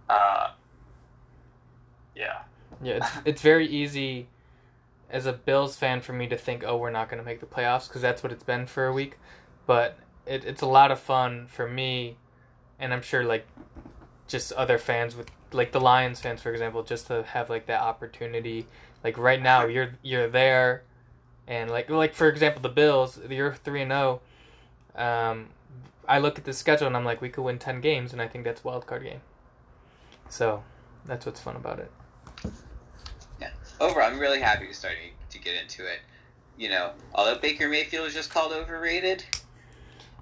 [0.08, 0.50] uh,
[2.14, 2.42] yeah,
[2.82, 4.28] Yeah, it's, it's very easy
[5.10, 7.46] as a Bills fan for me to think, oh, we're not going to make the
[7.46, 9.18] playoffs because that's what it's been for a week.
[9.66, 12.16] But it, it's a lot of fun for me,
[12.78, 13.46] and I'm sure like
[14.28, 17.80] just other fans with like the Lions fans, for example, just to have like that
[17.80, 18.66] opportunity.
[19.02, 20.82] Like right now, you're you're there,
[21.46, 24.20] and like like for example, the Bills, you're three and zero.
[24.94, 25.48] Um,
[26.08, 28.28] I look at the schedule and I'm like, we could win ten games, and I
[28.28, 29.20] think that's a wild card game.
[30.28, 30.62] So
[31.04, 31.90] that's what's fun about it.
[33.40, 33.50] Yeah.
[33.80, 34.94] Overall, I'm really happy to start
[35.30, 36.00] to get into it.
[36.58, 39.24] You know, although Baker Mayfield is just called overrated,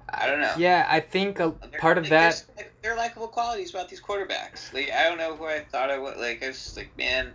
[0.09, 0.55] I don't know.
[0.57, 2.45] Yeah, I think a part of that.
[2.83, 4.73] There are likable qualities about these quarterbacks.
[4.73, 6.17] Like I don't know who I thought I would.
[6.17, 7.33] Like I was just like, man,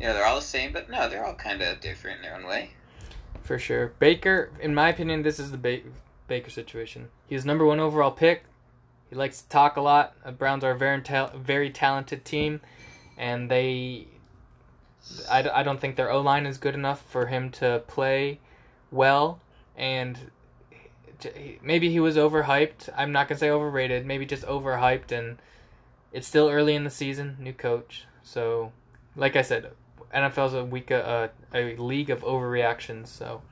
[0.00, 2.36] you know, they're all the same, but no, they're all kind of different in their
[2.36, 2.70] own way.
[3.42, 3.92] For sure.
[3.98, 5.80] Baker, in my opinion, this is the ba-
[6.26, 7.08] Baker situation.
[7.28, 8.44] He was number one overall pick.
[9.08, 10.16] He likes to talk a lot.
[10.24, 12.60] Uh, Browns are a very, ta- very talented team,
[13.16, 14.08] and they.
[15.30, 18.40] I, I don't think their O line is good enough for him to play
[18.90, 19.40] well,
[19.76, 20.32] and
[21.62, 22.88] maybe he was overhyped.
[22.96, 24.06] I'm not gonna say overrated.
[24.06, 25.38] Maybe just overhyped, and
[26.12, 27.36] it's still early in the season.
[27.40, 28.72] New coach, so
[29.14, 29.70] like I said,
[30.14, 33.42] NFL's a week uh, a league of overreactions, so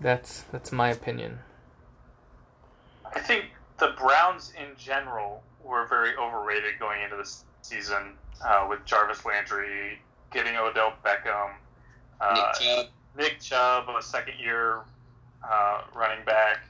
[0.00, 1.40] that's that's my opinion.
[3.14, 3.46] I think
[3.78, 8.14] the Browns in general were very overrated going into this season
[8.44, 9.98] uh, with Jarvis Landry
[10.32, 11.52] getting Odell Beckham,
[12.20, 12.86] uh, Nick Chubb,
[13.16, 14.82] Nick Chubb, a second year
[15.42, 16.60] uh, running back,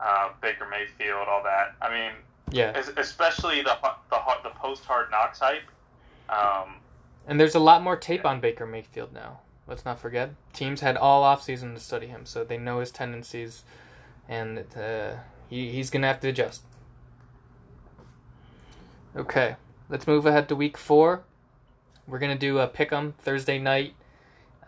[0.00, 1.74] uh, Baker Mayfield, all that.
[1.80, 2.12] I mean,
[2.50, 3.76] Yeah, especially the
[4.10, 5.62] the the post hard knocks hype.
[6.28, 6.76] Um,
[7.26, 9.40] and there's a lot more tape on Baker Mayfield now.
[9.66, 13.62] Let's not forget, teams had all offseason to study him, so they know his tendencies,
[14.28, 15.14] and uh,
[15.48, 16.62] he, he's gonna have to adjust.
[19.14, 19.56] Okay,
[19.88, 21.22] let's move ahead to week four.
[22.06, 23.94] We're gonna do a pick'em Thursday night.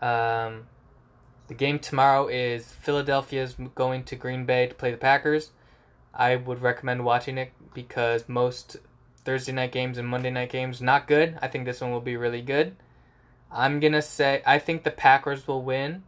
[0.01, 0.67] Um,
[1.47, 5.51] the game tomorrow is Philadelphia's going to Green Bay to play the Packers.
[6.13, 8.77] I would recommend watching it because most
[9.23, 11.37] Thursday night games and Monday night games not good.
[11.41, 12.75] I think this one will be really good.
[13.51, 16.03] I'm gonna say I think the Packers will win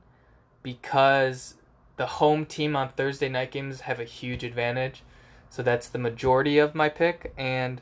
[0.63, 1.55] because
[1.97, 5.03] the home team on Thursday night games have a huge advantage.
[5.49, 7.81] So that's the majority of my pick, and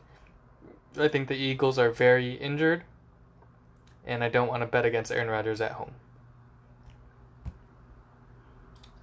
[0.97, 2.83] I think the Eagles are very injured,
[4.05, 5.91] and I don't want to bet against Aaron Rodgers at home.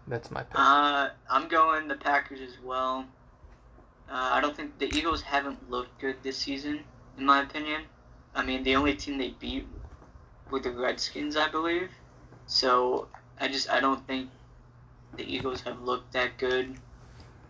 [0.07, 0.59] That's my pick.
[0.59, 3.07] Uh, I'm going the Packers as well.
[4.11, 6.81] Uh, I don't think the Eagles haven't looked good this season,
[7.19, 7.83] in my opinion.
[8.35, 9.67] I mean, the only team they beat
[10.51, 11.91] were the Redskins, I believe.
[12.47, 13.09] So
[13.41, 14.31] I just I don't think
[15.17, 16.75] the Eagles have looked that good,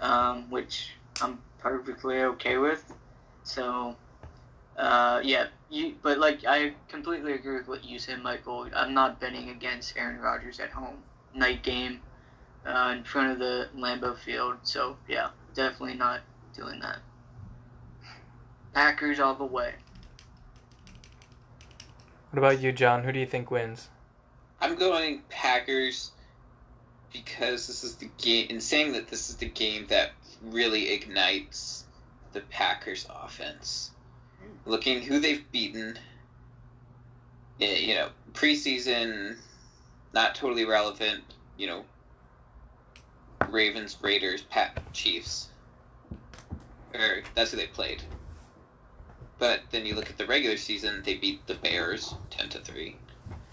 [0.01, 0.91] um, which
[1.21, 2.85] I'm perfectly okay with.
[3.45, 3.97] So
[4.77, 8.69] uh, yeah, you but like I completely agree with what you said, Michael.
[8.75, 10.99] I'm not betting against Aaron Rodgers at home.
[11.35, 12.01] Night game
[12.67, 14.57] uh, in front of the Lambeau Field.
[14.63, 16.21] So yeah, definitely not
[16.55, 16.99] doing that.
[18.75, 19.75] Packers all the way.
[22.31, 23.05] What about you, John?
[23.05, 23.91] Who do you think wins?
[24.61, 26.13] I'm going Packers
[27.13, 28.47] because this is the game.
[28.49, 31.85] In saying that this is the game that really ignites
[32.33, 33.91] the Packers offense.
[34.65, 35.99] Looking who they've beaten,
[37.61, 39.37] eh, you know, preseason,
[40.15, 41.23] not totally relevant.
[41.59, 41.85] You know,
[43.49, 45.51] Ravens, Raiders, Pat, Chiefs.
[46.95, 48.05] Or that's who they played.
[49.39, 53.03] But then you look at the regular season, they beat the Bears ten to three.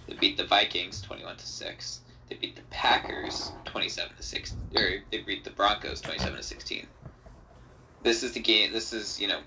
[0.07, 2.01] They beat the Vikings twenty one to six.
[2.29, 6.87] they beat the Packers twenty-seven to six, or they beat the Broncos twenty-seven to sixteen.
[8.03, 8.71] This is the game.
[8.71, 9.41] This is you know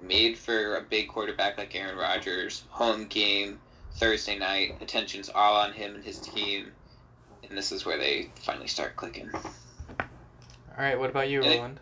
[0.00, 2.64] made for a big quarterback like Aaron Rodgers.
[2.70, 3.60] Home game
[3.92, 4.76] Thursday night.
[4.80, 6.72] Attention's all on him and his team,
[7.52, 9.28] and this is where they finally start clicking.
[9.34, 10.08] All
[10.78, 11.56] right, what about you, Yeah.
[11.56, 11.80] Roland?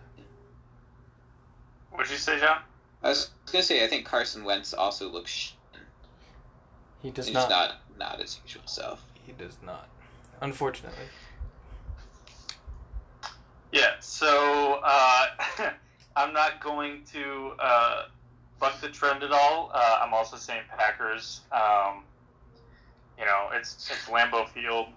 [1.92, 2.62] What'd you say, John?
[3.04, 5.52] I was gonna say I think Carson Wentz also looks sh-
[7.02, 7.48] He does he's not.
[7.48, 9.04] not not his usual self.
[9.24, 9.86] He does not.
[10.40, 11.04] Unfortunately.
[13.70, 15.26] Yeah, so uh,
[16.16, 18.06] I'm not going to uh,
[18.58, 19.70] buck the trend at all.
[19.72, 21.42] Uh, I'm also saying Packers.
[21.52, 22.02] Um,
[23.16, 24.88] you know, it's it's Lambeau Field.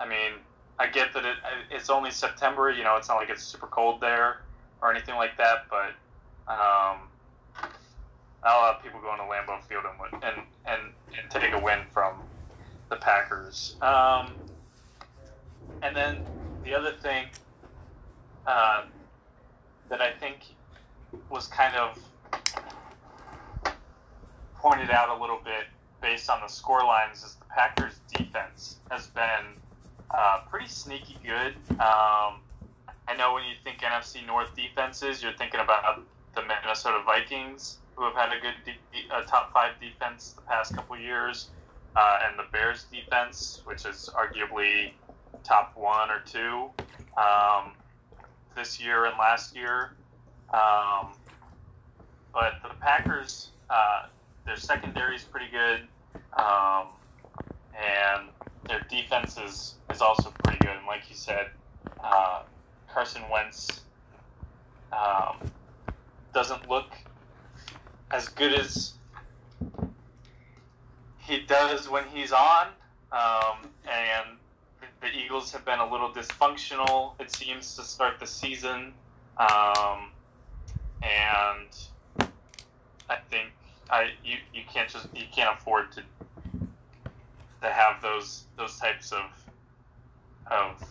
[0.00, 0.32] I mean,
[0.78, 1.36] I get that it
[1.70, 2.70] it's only September.
[2.70, 4.40] You know, it's not like it's super cold there
[4.82, 5.66] or anything like that.
[5.68, 5.92] But
[6.50, 7.00] um,
[8.42, 12.14] lot of people going to Lambeau Field and and and, and take a win from
[12.88, 13.76] the Packers.
[13.82, 14.32] Um,
[15.82, 16.24] and then
[16.64, 17.26] the other thing
[18.46, 18.84] uh,
[19.88, 20.46] that I think
[21.28, 21.98] was kind of
[24.56, 25.64] pointed out a little bit
[26.00, 29.56] based on the score lines is the Packers' defense has been
[30.12, 31.54] uh, pretty sneaky good.
[31.72, 32.40] Um,
[33.08, 36.02] I know when you think NFC North defenses, you're thinking about
[36.34, 40.74] the Minnesota Vikings, who have had a good de- uh, top five defense the past
[40.74, 41.48] couple years,
[41.96, 44.92] uh, and the Bears' defense, which is arguably
[45.44, 46.70] top one or two.
[47.16, 47.72] Um,
[48.56, 49.92] this year and last year.
[50.52, 51.14] Um,
[52.32, 54.02] but the Packers, uh,
[54.46, 55.80] their secondary is pretty good,
[56.36, 56.88] um,
[57.74, 58.28] and
[58.68, 60.76] their defense is, is also pretty good.
[60.76, 61.48] And like you said,
[62.02, 62.42] uh,
[62.92, 63.82] Carson Wentz
[64.92, 65.50] um,
[66.34, 66.92] doesn't look
[68.10, 68.94] as good as
[71.18, 72.68] he does when he's on,
[73.12, 74.36] um, and
[75.00, 78.92] the Eagles have been a little dysfunctional, it seems, to start the season.
[79.38, 80.10] Um,
[81.02, 82.28] and
[83.08, 83.50] I think
[83.90, 86.02] I you, you can't just you can't afford to
[87.62, 89.24] to have those those types of
[90.50, 90.82] of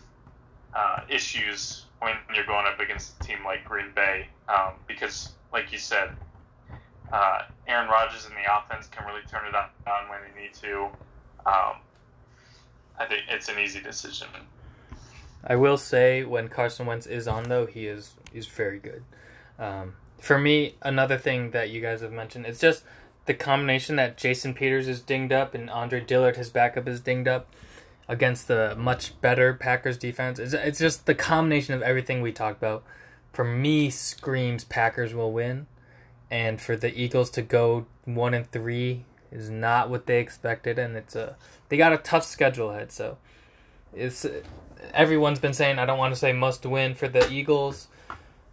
[0.74, 5.70] uh, issues when you're going up against a team like Green Bay um, because, like
[5.72, 6.10] you said,
[7.12, 10.54] uh, Aaron Rodgers and the offense can really turn it on, on when they need
[10.54, 10.84] to.
[11.44, 11.76] Um,
[12.98, 14.28] I think it's an easy decision.
[15.44, 19.04] I will say when Carson Wentz is on though, he is he's very good.
[19.58, 22.84] Um, for me, another thing that you guys have mentioned, it's just
[23.26, 27.28] the combination that Jason Peters is dinged up and Andre Dillard, his backup, is dinged
[27.28, 27.46] up
[28.08, 30.38] against the much better Packers defense.
[30.38, 32.82] It's, it's just the combination of everything we talked about.
[33.32, 35.68] For me, screams Packers will win,
[36.30, 40.96] and for the Eagles to go one and three is not what they expected, and
[40.96, 41.36] it's a
[41.68, 42.90] they got a tough schedule ahead.
[42.90, 43.18] So
[43.94, 44.26] it's
[44.92, 47.86] everyone's been saying I don't want to say must win for the Eagles,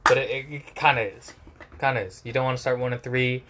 [0.04, 1.34] but it, it kind of is,
[1.80, 2.22] kind of is.
[2.24, 3.44] You don't want to start one and three.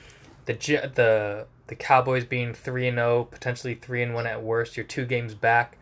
[0.48, 4.76] The the the Cowboys being three and zero, potentially three and one at worst.
[4.76, 5.78] You're two games back,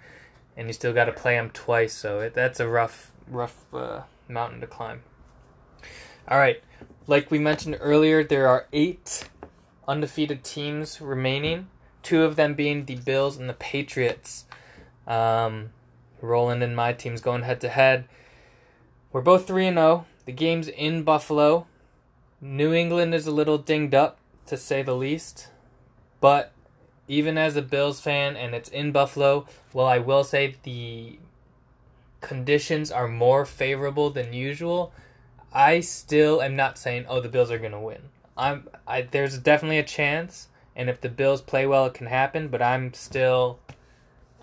[0.58, 1.94] and you still got to play them twice.
[1.94, 5.04] So it, that's a rough rough uh, mountain to climb.
[6.28, 6.62] All right,
[7.08, 9.30] like we mentioned earlier, there are eight
[9.88, 11.68] undefeated teams remaining.
[12.04, 14.46] Two of them being the Bills and the Patriots.
[15.08, 15.70] Um,
[16.22, 18.06] Roland and my team's going head to head.
[19.12, 20.06] We're both 3 and 0.
[20.26, 21.68] The game's in Buffalo.
[22.42, 25.50] New England is a little dinged up, to say the least.
[26.22, 26.52] But
[27.08, 31.20] even as a Bills fan and it's in Buffalo, well, I will say the
[32.22, 34.92] conditions are more favorable than usual.
[35.54, 38.02] I still am not saying, oh, the Bills are going to win.
[38.38, 42.50] I'm, I, there's definitely a chance, and if the Bills play well, it can happen,
[42.50, 43.60] but I'm still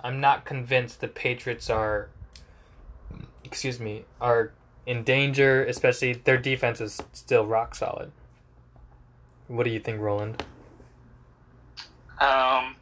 [0.02, 2.08] I'm not convinced the Patriots are
[3.44, 4.52] excuse me, are
[4.86, 8.10] in danger, especially their defense is still rock solid.
[9.52, 10.42] What do you think, Roland?
[12.18, 12.74] Um,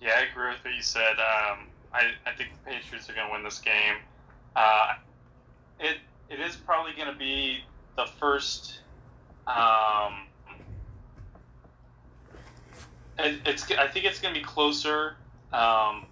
[0.00, 1.18] yeah, I agree with what you said.
[1.18, 3.96] Um, I, I think the Patriots are going to win this game.
[4.56, 4.94] Uh,
[5.78, 5.98] it
[6.30, 7.58] it is probably going to be
[7.94, 8.80] the first.
[9.46, 10.28] Um,
[13.18, 15.16] it, it's I think it's going to be closer
[15.52, 16.06] um,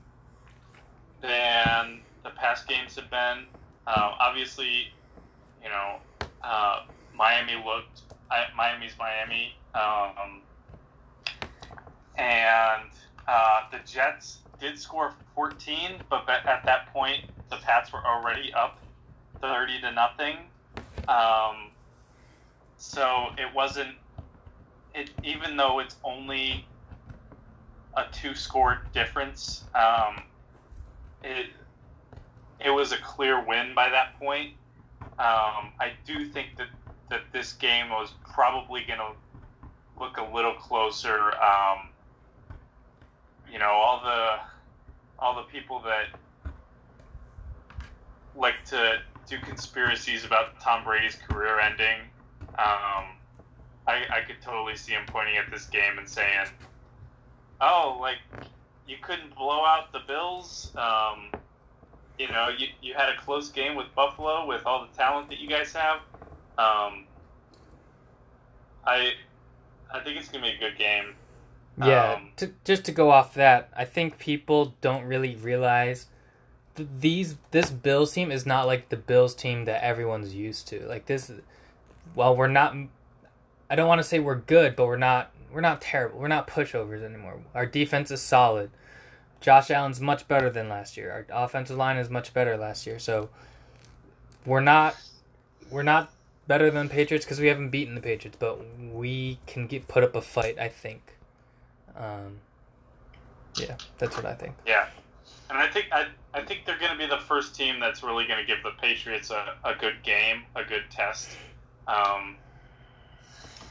[1.23, 3.47] than the past games have been.
[3.87, 4.93] Uh, obviously,
[5.63, 5.97] you know,
[6.45, 6.83] uh,
[7.17, 8.03] Miami looked.
[8.31, 9.55] I, Miami's Miami.
[9.75, 10.43] Um,
[12.17, 12.91] and
[13.29, 17.19] uh, the Jets did score 14, but at that point
[17.51, 18.79] the Pats were already up
[19.43, 20.37] 30 to nothing.
[21.09, 21.73] Um,
[22.77, 23.97] so it wasn't.
[24.95, 26.69] It even though it's only
[27.97, 30.17] a two score difference, um,
[31.23, 31.47] it
[32.61, 34.51] it was a clear win by that point.
[35.19, 36.69] Um, I do think that
[37.11, 39.13] that this game was probably going to
[39.99, 41.33] look a little closer.
[41.35, 41.89] Um,
[43.51, 44.39] you know, all the
[45.19, 46.07] all the people that
[48.35, 51.99] like to do conspiracies about Tom Brady's career ending.
[52.59, 53.17] Um,
[53.87, 56.47] I, I could totally see him pointing at this game and saying,
[57.61, 58.19] "Oh, like
[58.87, 60.73] you couldn't blow out the Bills.
[60.77, 61.29] Um,
[62.19, 65.39] you know, you, you had a close game with Buffalo with all the talent that
[65.39, 66.01] you guys have.
[66.61, 67.05] Um,
[68.87, 69.13] I
[69.91, 71.15] I think it's gonna be a good game.
[71.83, 76.07] Yeah, Um, to, just to go off that, I think people don't really realize
[76.77, 80.87] th- these this Bills team is not like the Bills team that everyone's used to.
[80.87, 81.31] Like this,
[82.15, 82.75] well, we're not.
[83.71, 85.31] I don't want to say we're good, but we're not.
[85.51, 86.19] We're not terrible.
[86.19, 87.41] We're not pushovers anymore.
[87.55, 88.71] Our defense is solid.
[89.41, 91.27] Josh Allen's much better than last year.
[91.31, 92.99] Our offensive line is much better last year.
[92.99, 93.31] So
[94.45, 94.97] we're not.
[95.71, 96.13] We're not
[96.51, 98.59] better than the Patriots because we haven't beaten the Patriots, but
[98.93, 100.59] we can get put up a fight.
[100.59, 101.15] I think.
[101.97, 102.41] Um,
[103.57, 104.57] yeah, that's what I think.
[104.67, 104.89] Yeah,
[105.49, 108.27] and I think I, I think they're going to be the first team that's really
[108.27, 111.31] going to give the Patriots a, a good game, a good test.
[111.87, 112.35] Um,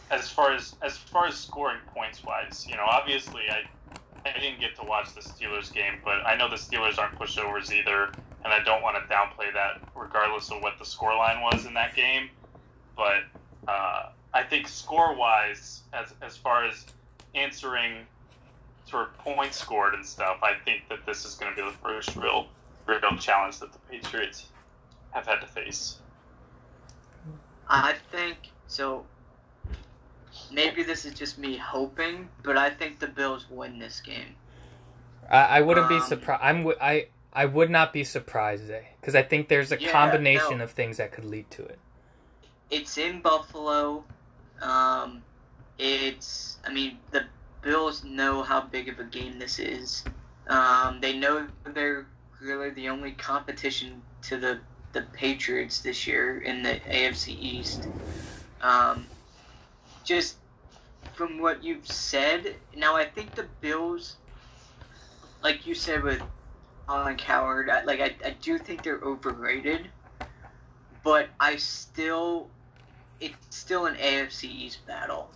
[0.10, 3.64] as far as as far as scoring points wise, you know, obviously I
[4.26, 7.74] I didn't get to watch the Steelers game, but I know the Steelers aren't pushovers
[7.74, 8.06] either,
[8.46, 11.94] and I don't want to downplay that, regardless of what the scoreline was in that
[11.94, 12.30] game.
[13.00, 16.86] But uh, I think score wise, as as far as
[17.34, 18.06] answering
[18.86, 21.78] sort of points scored and stuff, I think that this is going to be the
[21.78, 22.48] first real,
[22.86, 24.48] real challenge that the Patriots
[25.12, 26.00] have had to face.
[27.70, 28.38] I think
[28.68, 29.06] so.
[30.52, 34.36] Maybe this is just me hoping, but I think the Bills win this game.
[35.30, 36.42] I, I wouldn't be Um, surprised.
[36.44, 38.70] I'm w- I I would not be surprised
[39.00, 40.64] because I think there's a Yeah, combination no.
[40.66, 41.80] of things that could lead to it.
[42.70, 44.04] It's in Buffalo.
[44.62, 45.24] Um,
[45.78, 46.58] it's.
[46.66, 47.26] I mean, the
[47.62, 50.04] Bills know how big of a game this is.
[50.48, 52.06] Um, they know they're
[52.42, 54.60] really the only competition to the
[54.94, 57.88] the Patriots this year in the AFC East.
[58.62, 59.06] Um,
[60.04, 60.38] just
[61.14, 64.16] from what you've said, now I think the Bills,
[65.44, 66.22] like you said with
[66.88, 69.90] Colin Cowherd, I, like I, I do think they're overrated,
[71.04, 72.50] but I still,
[73.20, 75.30] it's still an AFC East battle.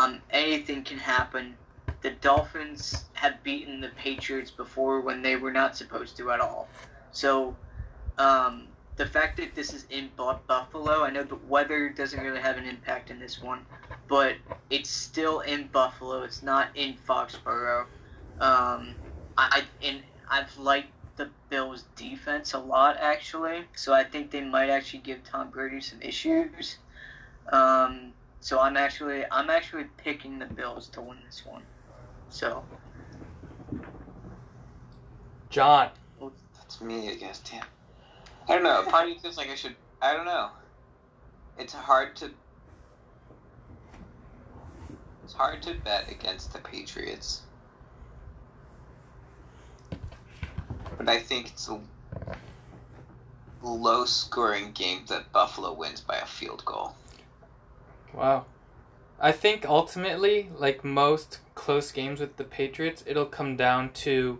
[0.00, 1.54] Um, anything can happen.
[2.02, 6.68] The Dolphins have beaten the Patriots before when they were not supposed to at all.
[7.12, 7.54] So,
[8.18, 12.58] um, the fact that this is in Buffalo, I know the weather doesn't really have
[12.58, 13.60] an impact in this one,
[14.08, 14.36] but
[14.70, 16.22] it's still in Buffalo.
[16.22, 17.86] It's not in Foxborough.
[18.38, 18.94] Um,
[19.36, 24.70] I and I've liked the Bills' defense a lot actually, so I think they might
[24.70, 26.78] actually give Tom Brady some issues.
[27.52, 31.64] Um, so I'm actually I'm actually picking the Bills to win this one.
[32.28, 32.66] So
[35.50, 35.90] John,
[36.56, 37.40] That's me, I guess.
[37.40, 37.62] Damn.
[38.48, 38.82] I don't know.
[38.90, 39.76] Part of me feels like I should.
[40.02, 40.50] I don't know.
[41.56, 42.30] It's hard to.
[45.24, 47.42] It's hard to bet against the Patriots.
[50.98, 51.80] But I think it's a
[53.62, 56.96] low scoring game that Buffalo wins by a field goal.
[58.14, 58.44] Wow.
[59.20, 64.38] I think ultimately, like most close games with the Patriots, it'll come down to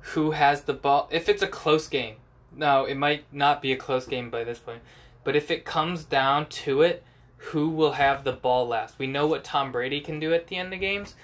[0.00, 1.08] who has the ball.
[1.10, 2.16] If it's a close game,
[2.54, 4.82] no, it might not be a close game by this point,
[5.24, 7.02] but if it comes down to it,
[7.36, 8.98] who will have the ball last?
[8.98, 11.14] We know what Tom Brady can do at the end of games,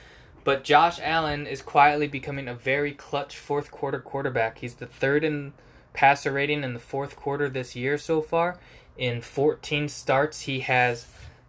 [0.44, 4.58] but Josh Allen is quietly becoming a very clutch fourth quarter quarterback.
[4.58, 5.52] He's the third in
[5.92, 8.58] passer rating in the fourth quarter this year so far.
[8.96, 11.04] In 14 starts, he has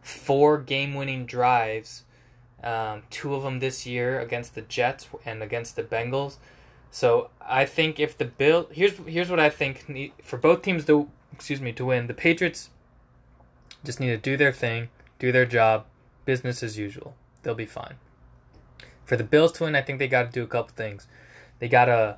[0.06, 2.04] four game winning drives,
[2.64, 6.38] um, two of them this year against the Jets and against the Bengals.
[6.92, 11.10] So I think if the Bill here's here's what I think for both teams to
[11.34, 12.70] excuse me to win the Patriots
[13.84, 14.90] just need to do their thing,
[15.20, 15.86] do their job,
[16.24, 17.16] business as usual.
[17.44, 17.96] They'll be fine.
[19.04, 21.08] For the Bills to win, I think they got to do a couple things.
[21.60, 22.18] They got to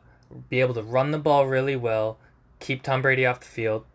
[0.49, 2.17] be able to run the ball really well,
[2.59, 3.85] keep Tom Brady off the field.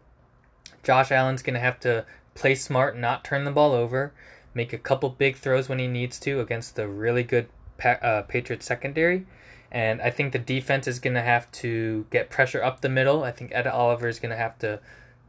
[0.82, 2.04] Josh Allen's going to have to
[2.34, 4.12] play smart, not turn the ball over,
[4.54, 8.22] make a couple big throws when he needs to against the really good pa- uh,
[8.22, 9.26] Patriots secondary.
[9.70, 13.24] And I think the defense is going to have to get pressure up the middle.
[13.24, 14.80] I think Ed Oliver is going to have to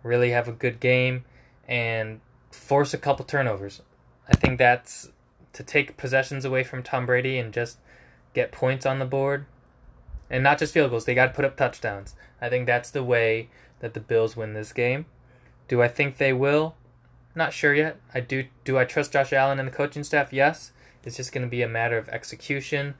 [0.04, 1.24] really have a good game
[1.68, 2.20] and
[2.52, 3.82] force a couple turnovers.
[4.28, 5.10] I think that's
[5.54, 7.78] to take possessions away from Tom Brady and just
[8.34, 9.46] get points on the board.
[10.30, 11.06] and not just field goals.
[11.06, 12.16] They got to put up touchdowns.
[12.42, 13.50] I think that's the way
[13.80, 15.06] that the Bills win this game.
[15.68, 16.76] Do I think they will?
[17.36, 17.98] Not sure yet.
[18.14, 18.46] I do.
[18.64, 20.32] Do I trust Josh Allen and the coaching staff?
[20.32, 20.72] Yes.
[21.04, 22.96] It's just going to be a matter of execution.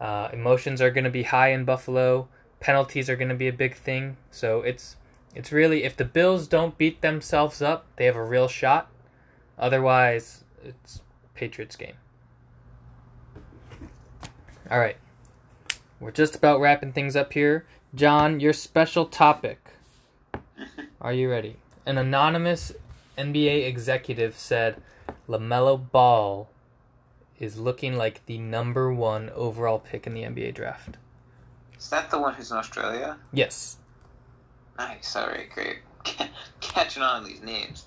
[0.00, 2.28] Uh, emotions are going to be high in Buffalo.
[2.60, 4.16] Penalties are going to be a big thing.
[4.30, 4.96] So it's
[5.34, 8.90] it's really if the Bills don't beat themselves up, they have a real shot.
[9.58, 11.02] Otherwise, it's
[11.34, 11.94] Patriots game.
[14.70, 14.96] All right.
[16.00, 17.66] We're just about wrapping things up here.
[17.94, 19.58] John, your special topic.
[21.00, 21.56] Are you ready?
[21.86, 22.72] An anonymous
[23.16, 24.82] NBA executive said
[25.28, 26.48] LaMelo Ball
[27.38, 30.96] is looking like the number one overall pick in the NBA draft.
[31.78, 33.18] Is that the one who's in Australia?
[33.32, 33.76] Yes.
[34.78, 35.14] Nice.
[35.16, 35.78] All right, great.
[36.60, 37.86] Catching on these names.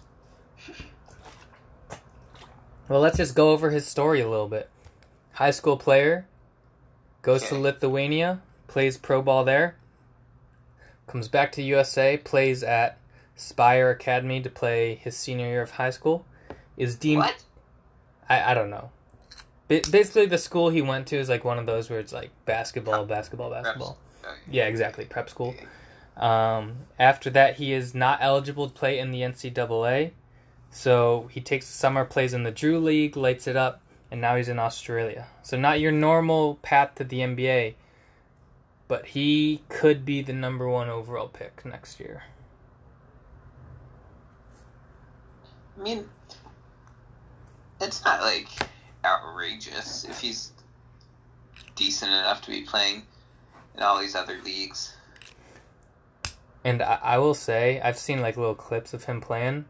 [2.88, 4.70] Well, let's just go over his story a little bit.
[5.34, 6.26] High school player,
[7.22, 9.76] goes to Lithuania, plays pro ball there,
[11.06, 12.98] comes back to USA, plays at
[13.38, 16.26] Spire Academy to play his senior year of high school,
[16.76, 17.44] is deemed What?
[18.28, 18.90] I, I don't know.
[19.68, 22.32] Ba- basically, the school he went to is like one of those where it's like
[22.46, 23.98] basketball, basketball, basketball.
[24.24, 24.36] Okay.
[24.52, 25.06] Yeah, exactly.
[25.06, 25.56] Prep school.
[26.18, 30.12] Um, after that, he is not eligible to play in the NCAA.
[30.72, 33.82] So he takes the summer, plays in the Drew League, lights it up,
[34.12, 35.28] and now he's in Australia.
[35.44, 37.76] So not your normal path to the NBA,
[38.88, 42.24] but he could be the number one overall pick next year.
[45.78, 46.06] I mean,
[47.80, 48.48] it's not like
[49.06, 50.52] outrageous if he's
[51.76, 53.04] decent enough to be playing
[53.76, 54.96] in all these other leagues.
[56.64, 59.66] And I, I will say, I've seen like little clips of him playing.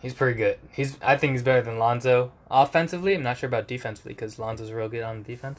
[0.00, 0.58] He's pretty good.
[0.70, 3.14] He's I think he's better than Lonzo offensively.
[3.14, 5.58] I'm not sure about defensively because Lonzo's real good on defense.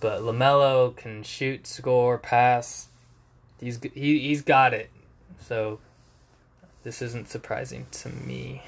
[0.00, 2.88] But Lamelo can shoot, score, pass.
[3.60, 4.90] He's he he's got it.
[5.40, 5.80] So
[6.82, 8.62] this isn't surprising to me.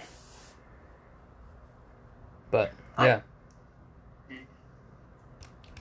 [2.50, 3.20] But yeah,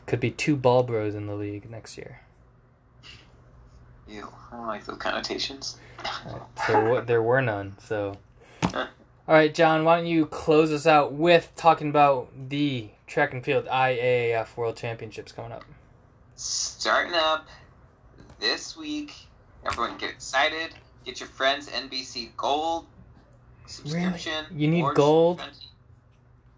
[0.05, 2.21] could be two ball bros in the league next year.
[4.07, 5.77] Ew, I don't like those connotations.
[6.03, 7.75] Right, So what, there were none.
[7.79, 8.17] So,
[8.73, 8.87] all
[9.27, 13.65] right, John, why don't you close us out with talking about the track and field
[13.65, 15.63] IAAF World Championships coming up?
[16.35, 17.47] Starting up
[18.39, 19.15] this week.
[19.65, 20.75] Everyone get excited.
[21.03, 22.85] Get your friends NBC Gold
[23.65, 24.45] subscription.
[24.51, 25.41] You need or gold?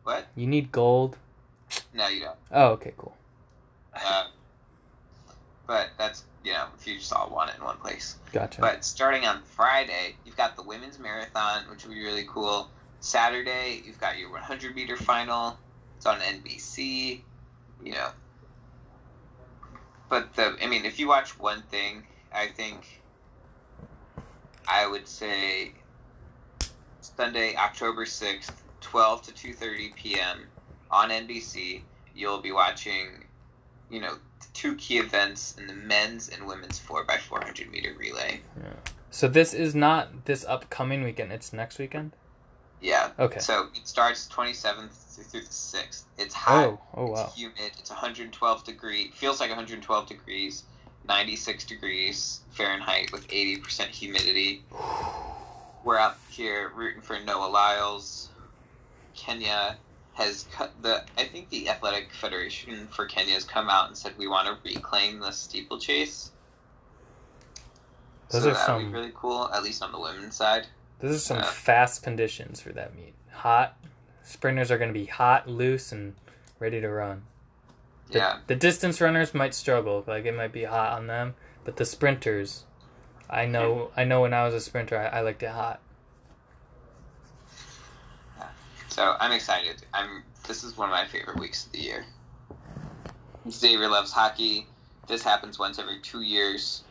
[0.07, 0.25] What?
[0.37, 1.17] You need gold.
[1.93, 2.37] No, you don't.
[2.53, 3.13] Oh, okay, cool.
[3.93, 4.27] Uh,
[5.65, 8.15] but that's you know if you just all want it in one place.
[8.31, 8.61] Gotcha.
[8.61, 12.69] But starting on Friday, you've got the women's marathon, which will be really cool.
[13.01, 15.57] Saturday, you've got your 100 meter final.
[15.97, 17.19] It's on NBC.
[17.83, 18.07] You know.
[20.07, 22.03] But the, I mean, if you watch one thing,
[22.33, 23.01] I think
[24.65, 25.73] I would say
[27.01, 30.39] Sunday, October 6th, 12 to 2:30 p.m.
[30.91, 31.81] on NBC.
[32.15, 33.25] You'll be watching,
[33.89, 34.15] you know,
[34.53, 38.41] two key events in the men's and women's 4x400 meter relay.
[39.11, 41.31] so this is not this upcoming weekend.
[41.31, 42.13] It's next weekend.
[42.81, 43.11] Yeah.
[43.19, 43.39] Okay.
[43.39, 44.91] So it starts 27th
[45.23, 46.03] through the 6th.
[46.17, 46.65] It's oh, hot.
[46.65, 47.25] Oh, oh wow.
[47.25, 47.71] It's humid.
[47.79, 49.11] It's 112 degree.
[49.15, 50.63] Feels like 112 degrees.
[51.07, 54.63] 96 degrees Fahrenheit with 80% humidity.
[55.83, 58.29] We're out here rooting for Noah Lyles.
[59.17, 59.77] Kenya
[60.13, 61.03] has cut the.
[61.17, 64.57] I think the Athletic Federation for Kenya has come out and said we want to
[64.73, 66.31] reclaim the steeplechase.
[68.29, 70.67] Those so are that would be some- really cool, at least on the women's side.
[70.99, 71.43] This is some Yeah.
[71.43, 73.13] fast conditions for that meet.
[73.31, 73.77] Hot.
[74.23, 76.15] Sprinters are going to be hot, loose, and
[76.59, 77.23] ready to run.
[78.09, 78.39] The, Yeah.
[78.47, 82.63] the distance runners might struggle, like it might be hot on them, but the sprinters,
[83.29, 85.79] I know, I know when I was a sprinter, I, I liked it hot.
[88.97, 89.83] So I'm excited.
[89.93, 90.23] I'm.
[90.47, 92.03] This is one of my favorite weeks of the year.
[93.47, 94.65] Xavier loves hockey.
[95.07, 96.81] This happens once every two years,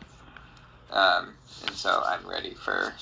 [0.93, 1.35] um,
[1.67, 2.95] and so I'm ready for.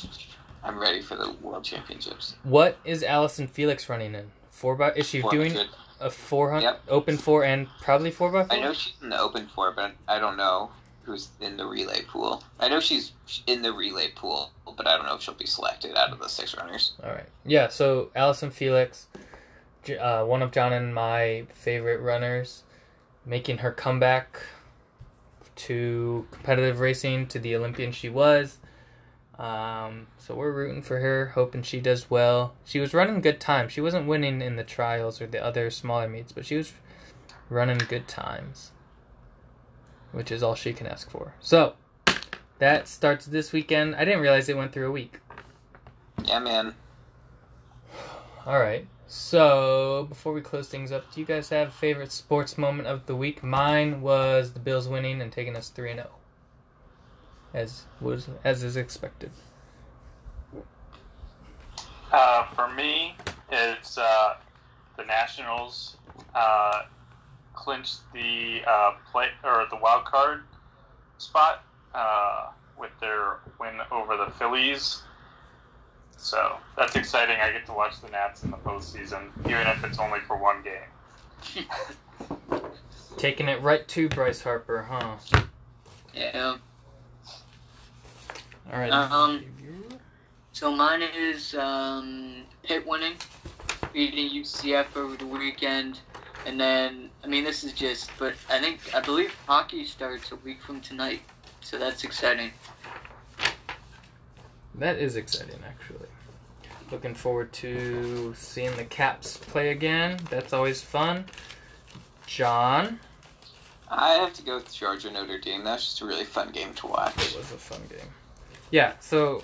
[0.63, 2.37] I'm ready for the World Championships.
[2.45, 4.31] What is Allyson Felix running in?
[4.51, 4.93] Four by?
[4.93, 5.55] Is she doing
[6.01, 6.83] a four hundred Yep.
[6.89, 8.57] open four and probably four by four?
[8.57, 10.71] I know she's in the open four, but I don't know
[11.05, 12.43] who's in the relay pool.
[12.59, 13.13] I know she's
[13.47, 16.29] in the relay pool, but I don't know if she'll be selected out of the
[16.29, 16.93] six runners.
[17.03, 17.29] All right.
[17.45, 17.69] Yeah.
[17.69, 19.07] So Allyson Felix,
[20.01, 22.65] uh, one of John and my favorite runners,
[23.27, 24.41] making her comeback
[25.57, 28.59] to competitive racing to the Olympian she was.
[29.39, 32.55] Um, so we're rooting for her, hoping she does well.
[32.65, 33.73] She was running good times.
[33.73, 36.73] She wasn't winning in the trials or the other smaller meets, but she was
[37.49, 38.71] running good times.
[40.15, 41.35] Which is all she can ask for.
[41.41, 41.75] So
[42.59, 43.97] that starts this weekend.
[43.97, 45.21] I didn't realize it went through a week.
[46.25, 46.75] Yeah, man.
[48.47, 48.87] All right.
[49.07, 53.07] So before we close things up, do you guys have a favorite sports moment of
[53.07, 53.43] the week?
[53.43, 56.11] Mine was the Bills winning and taking us three and zero,
[57.53, 59.31] as was as is expected.
[62.11, 63.17] Uh, for me,
[63.51, 64.35] it's uh,
[64.97, 65.97] the Nationals
[66.35, 66.83] uh,
[67.55, 70.43] clinched the uh, play or the wild card
[71.19, 72.49] spot uh,
[72.79, 75.03] with their win over the Phillies.
[76.17, 77.37] So that's exciting.
[77.41, 80.63] I get to watch the Nats in the postseason, even if it's only for one
[80.63, 81.67] game.
[83.19, 85.17] Taking it right to Bryce Harper, huh?
[86.15, 86.57] Yeah.
[88.73, 88.91] All right.
[88.91, 89.45] Um,
[90.53, 93.15] So mine is um, Pitt winning,
[93.93, 96.01] beating UCF over the weekend,
[96.47, 100.37] and then I mean this is just, but I think I believe hockey starts a
[100.37, 101.23] week from tonight,
[101.63, 102.51] so that's exciting.
[104.75, 106.09] That is exciting, actually.
[106.91, 110.19] Looking forward to seeing the Caps play again.
[110.29, 111.25] That's always fun.
[112.27, 113.01] John,
[113.89, 115.65] I have to go with Georgia Notre Dame.
[115.65, 117.17] That's just a really fun game to watch.
[117.17, 118.09] it was a fun game.
[118.71, 119.43] Yeah, so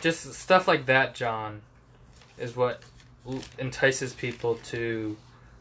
[0.00, 1.60] just stuff like that, John,
[2.38, 2.82] is what
[3.58, 5.16] entices people to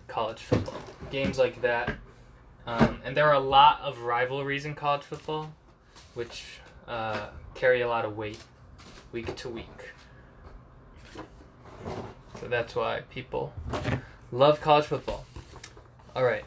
[0.08, 0.82] college football.
[1.12, 1.96] Games like that.
[2.66, 5.54] Um, and there are a lot of rivalries in college football,
[6.16, 8.40] which uh, carry a lot of weight
[9.12, 9.94] week to week.
[12.40, 13.54] So that's why people
[14.32, 15.26] love college football.
[16.16, 16.46] All right.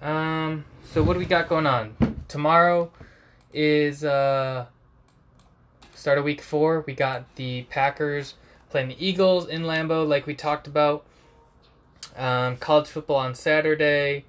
[0.00, 0.64] Um.
[0.84, 1.96] So what do we got going on
[2.28, 2.90] tomorrow?
[3.52, 4.66] Is uh
[5.94, 6.84] start of week four.
[6.86, 8.34] We got the Packers
[8.70, 11.04] playing the Eagles in Lambeau, like we talked about.
[12.16, 14.24] Um, college football on Saturday,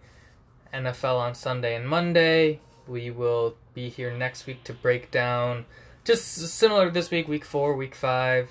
[0.73, 2.59] NFL on Sunday and Monday.
[2.87, 5.65] We will be here next week to break down
[6.09, 8.49] just similar to this week, week four, week five.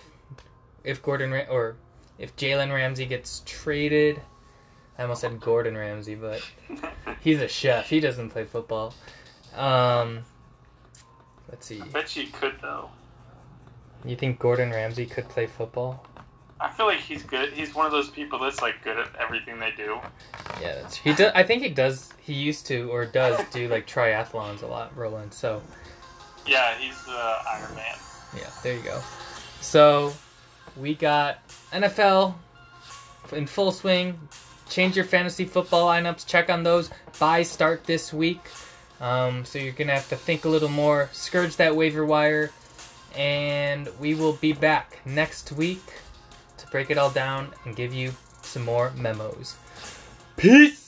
[0.85, 1.77] If Gordon Ra- or
[2.19, 4.21] if Jalen Ramsey gets traded,
[4.97, 6.41] I almost said Gordon Ramsay, but
[7.21, 7.89] he's a chef.
[7.91, 8.95] He doesn't play football.
[9.57, 10.21] Um,
[11.49, 11.81] let's see.
[11.81, 12.91] I bet you could though.
[14.05, 16.07] You think Gordon Ramsay could play football?
[16.61, 17.53] I feel like he's good.
[17.53, 19.99] He's one of those people that's like good at everything they do.
[20.61, 21.15] Yeah, that's he.
[21.15, 22.13] Does, I think he does.
[22.21, 25.33] He used to or does do like triathlons a lot, Roland.
[25.33, 25.63] So
[26.47, 27.97] Yeah, he's the Iron Man.
[28.37, 29.01] yeah, there you go.
[29.61, 30.13] So
[30.77, 31.39] we got
[31.73, 32.35] NFL
[33.33, 34.19] in full swing.
[34.69, 36.27] Change your fantasy football lineups.
[36.27, 36.91] Check on those.
[37.21, 38.41] Byes start this week.
[39.01, 41.09] Um, so you're gonna have to think a little more.
[41.13, 42.51] Scourge that waiver wire,
[43.17, 45.83] and we will be back next week
[46.71, 48.13] break it all down and give you
[48.43, 49.57] some more memos.
[50.37, 50.88] Peace.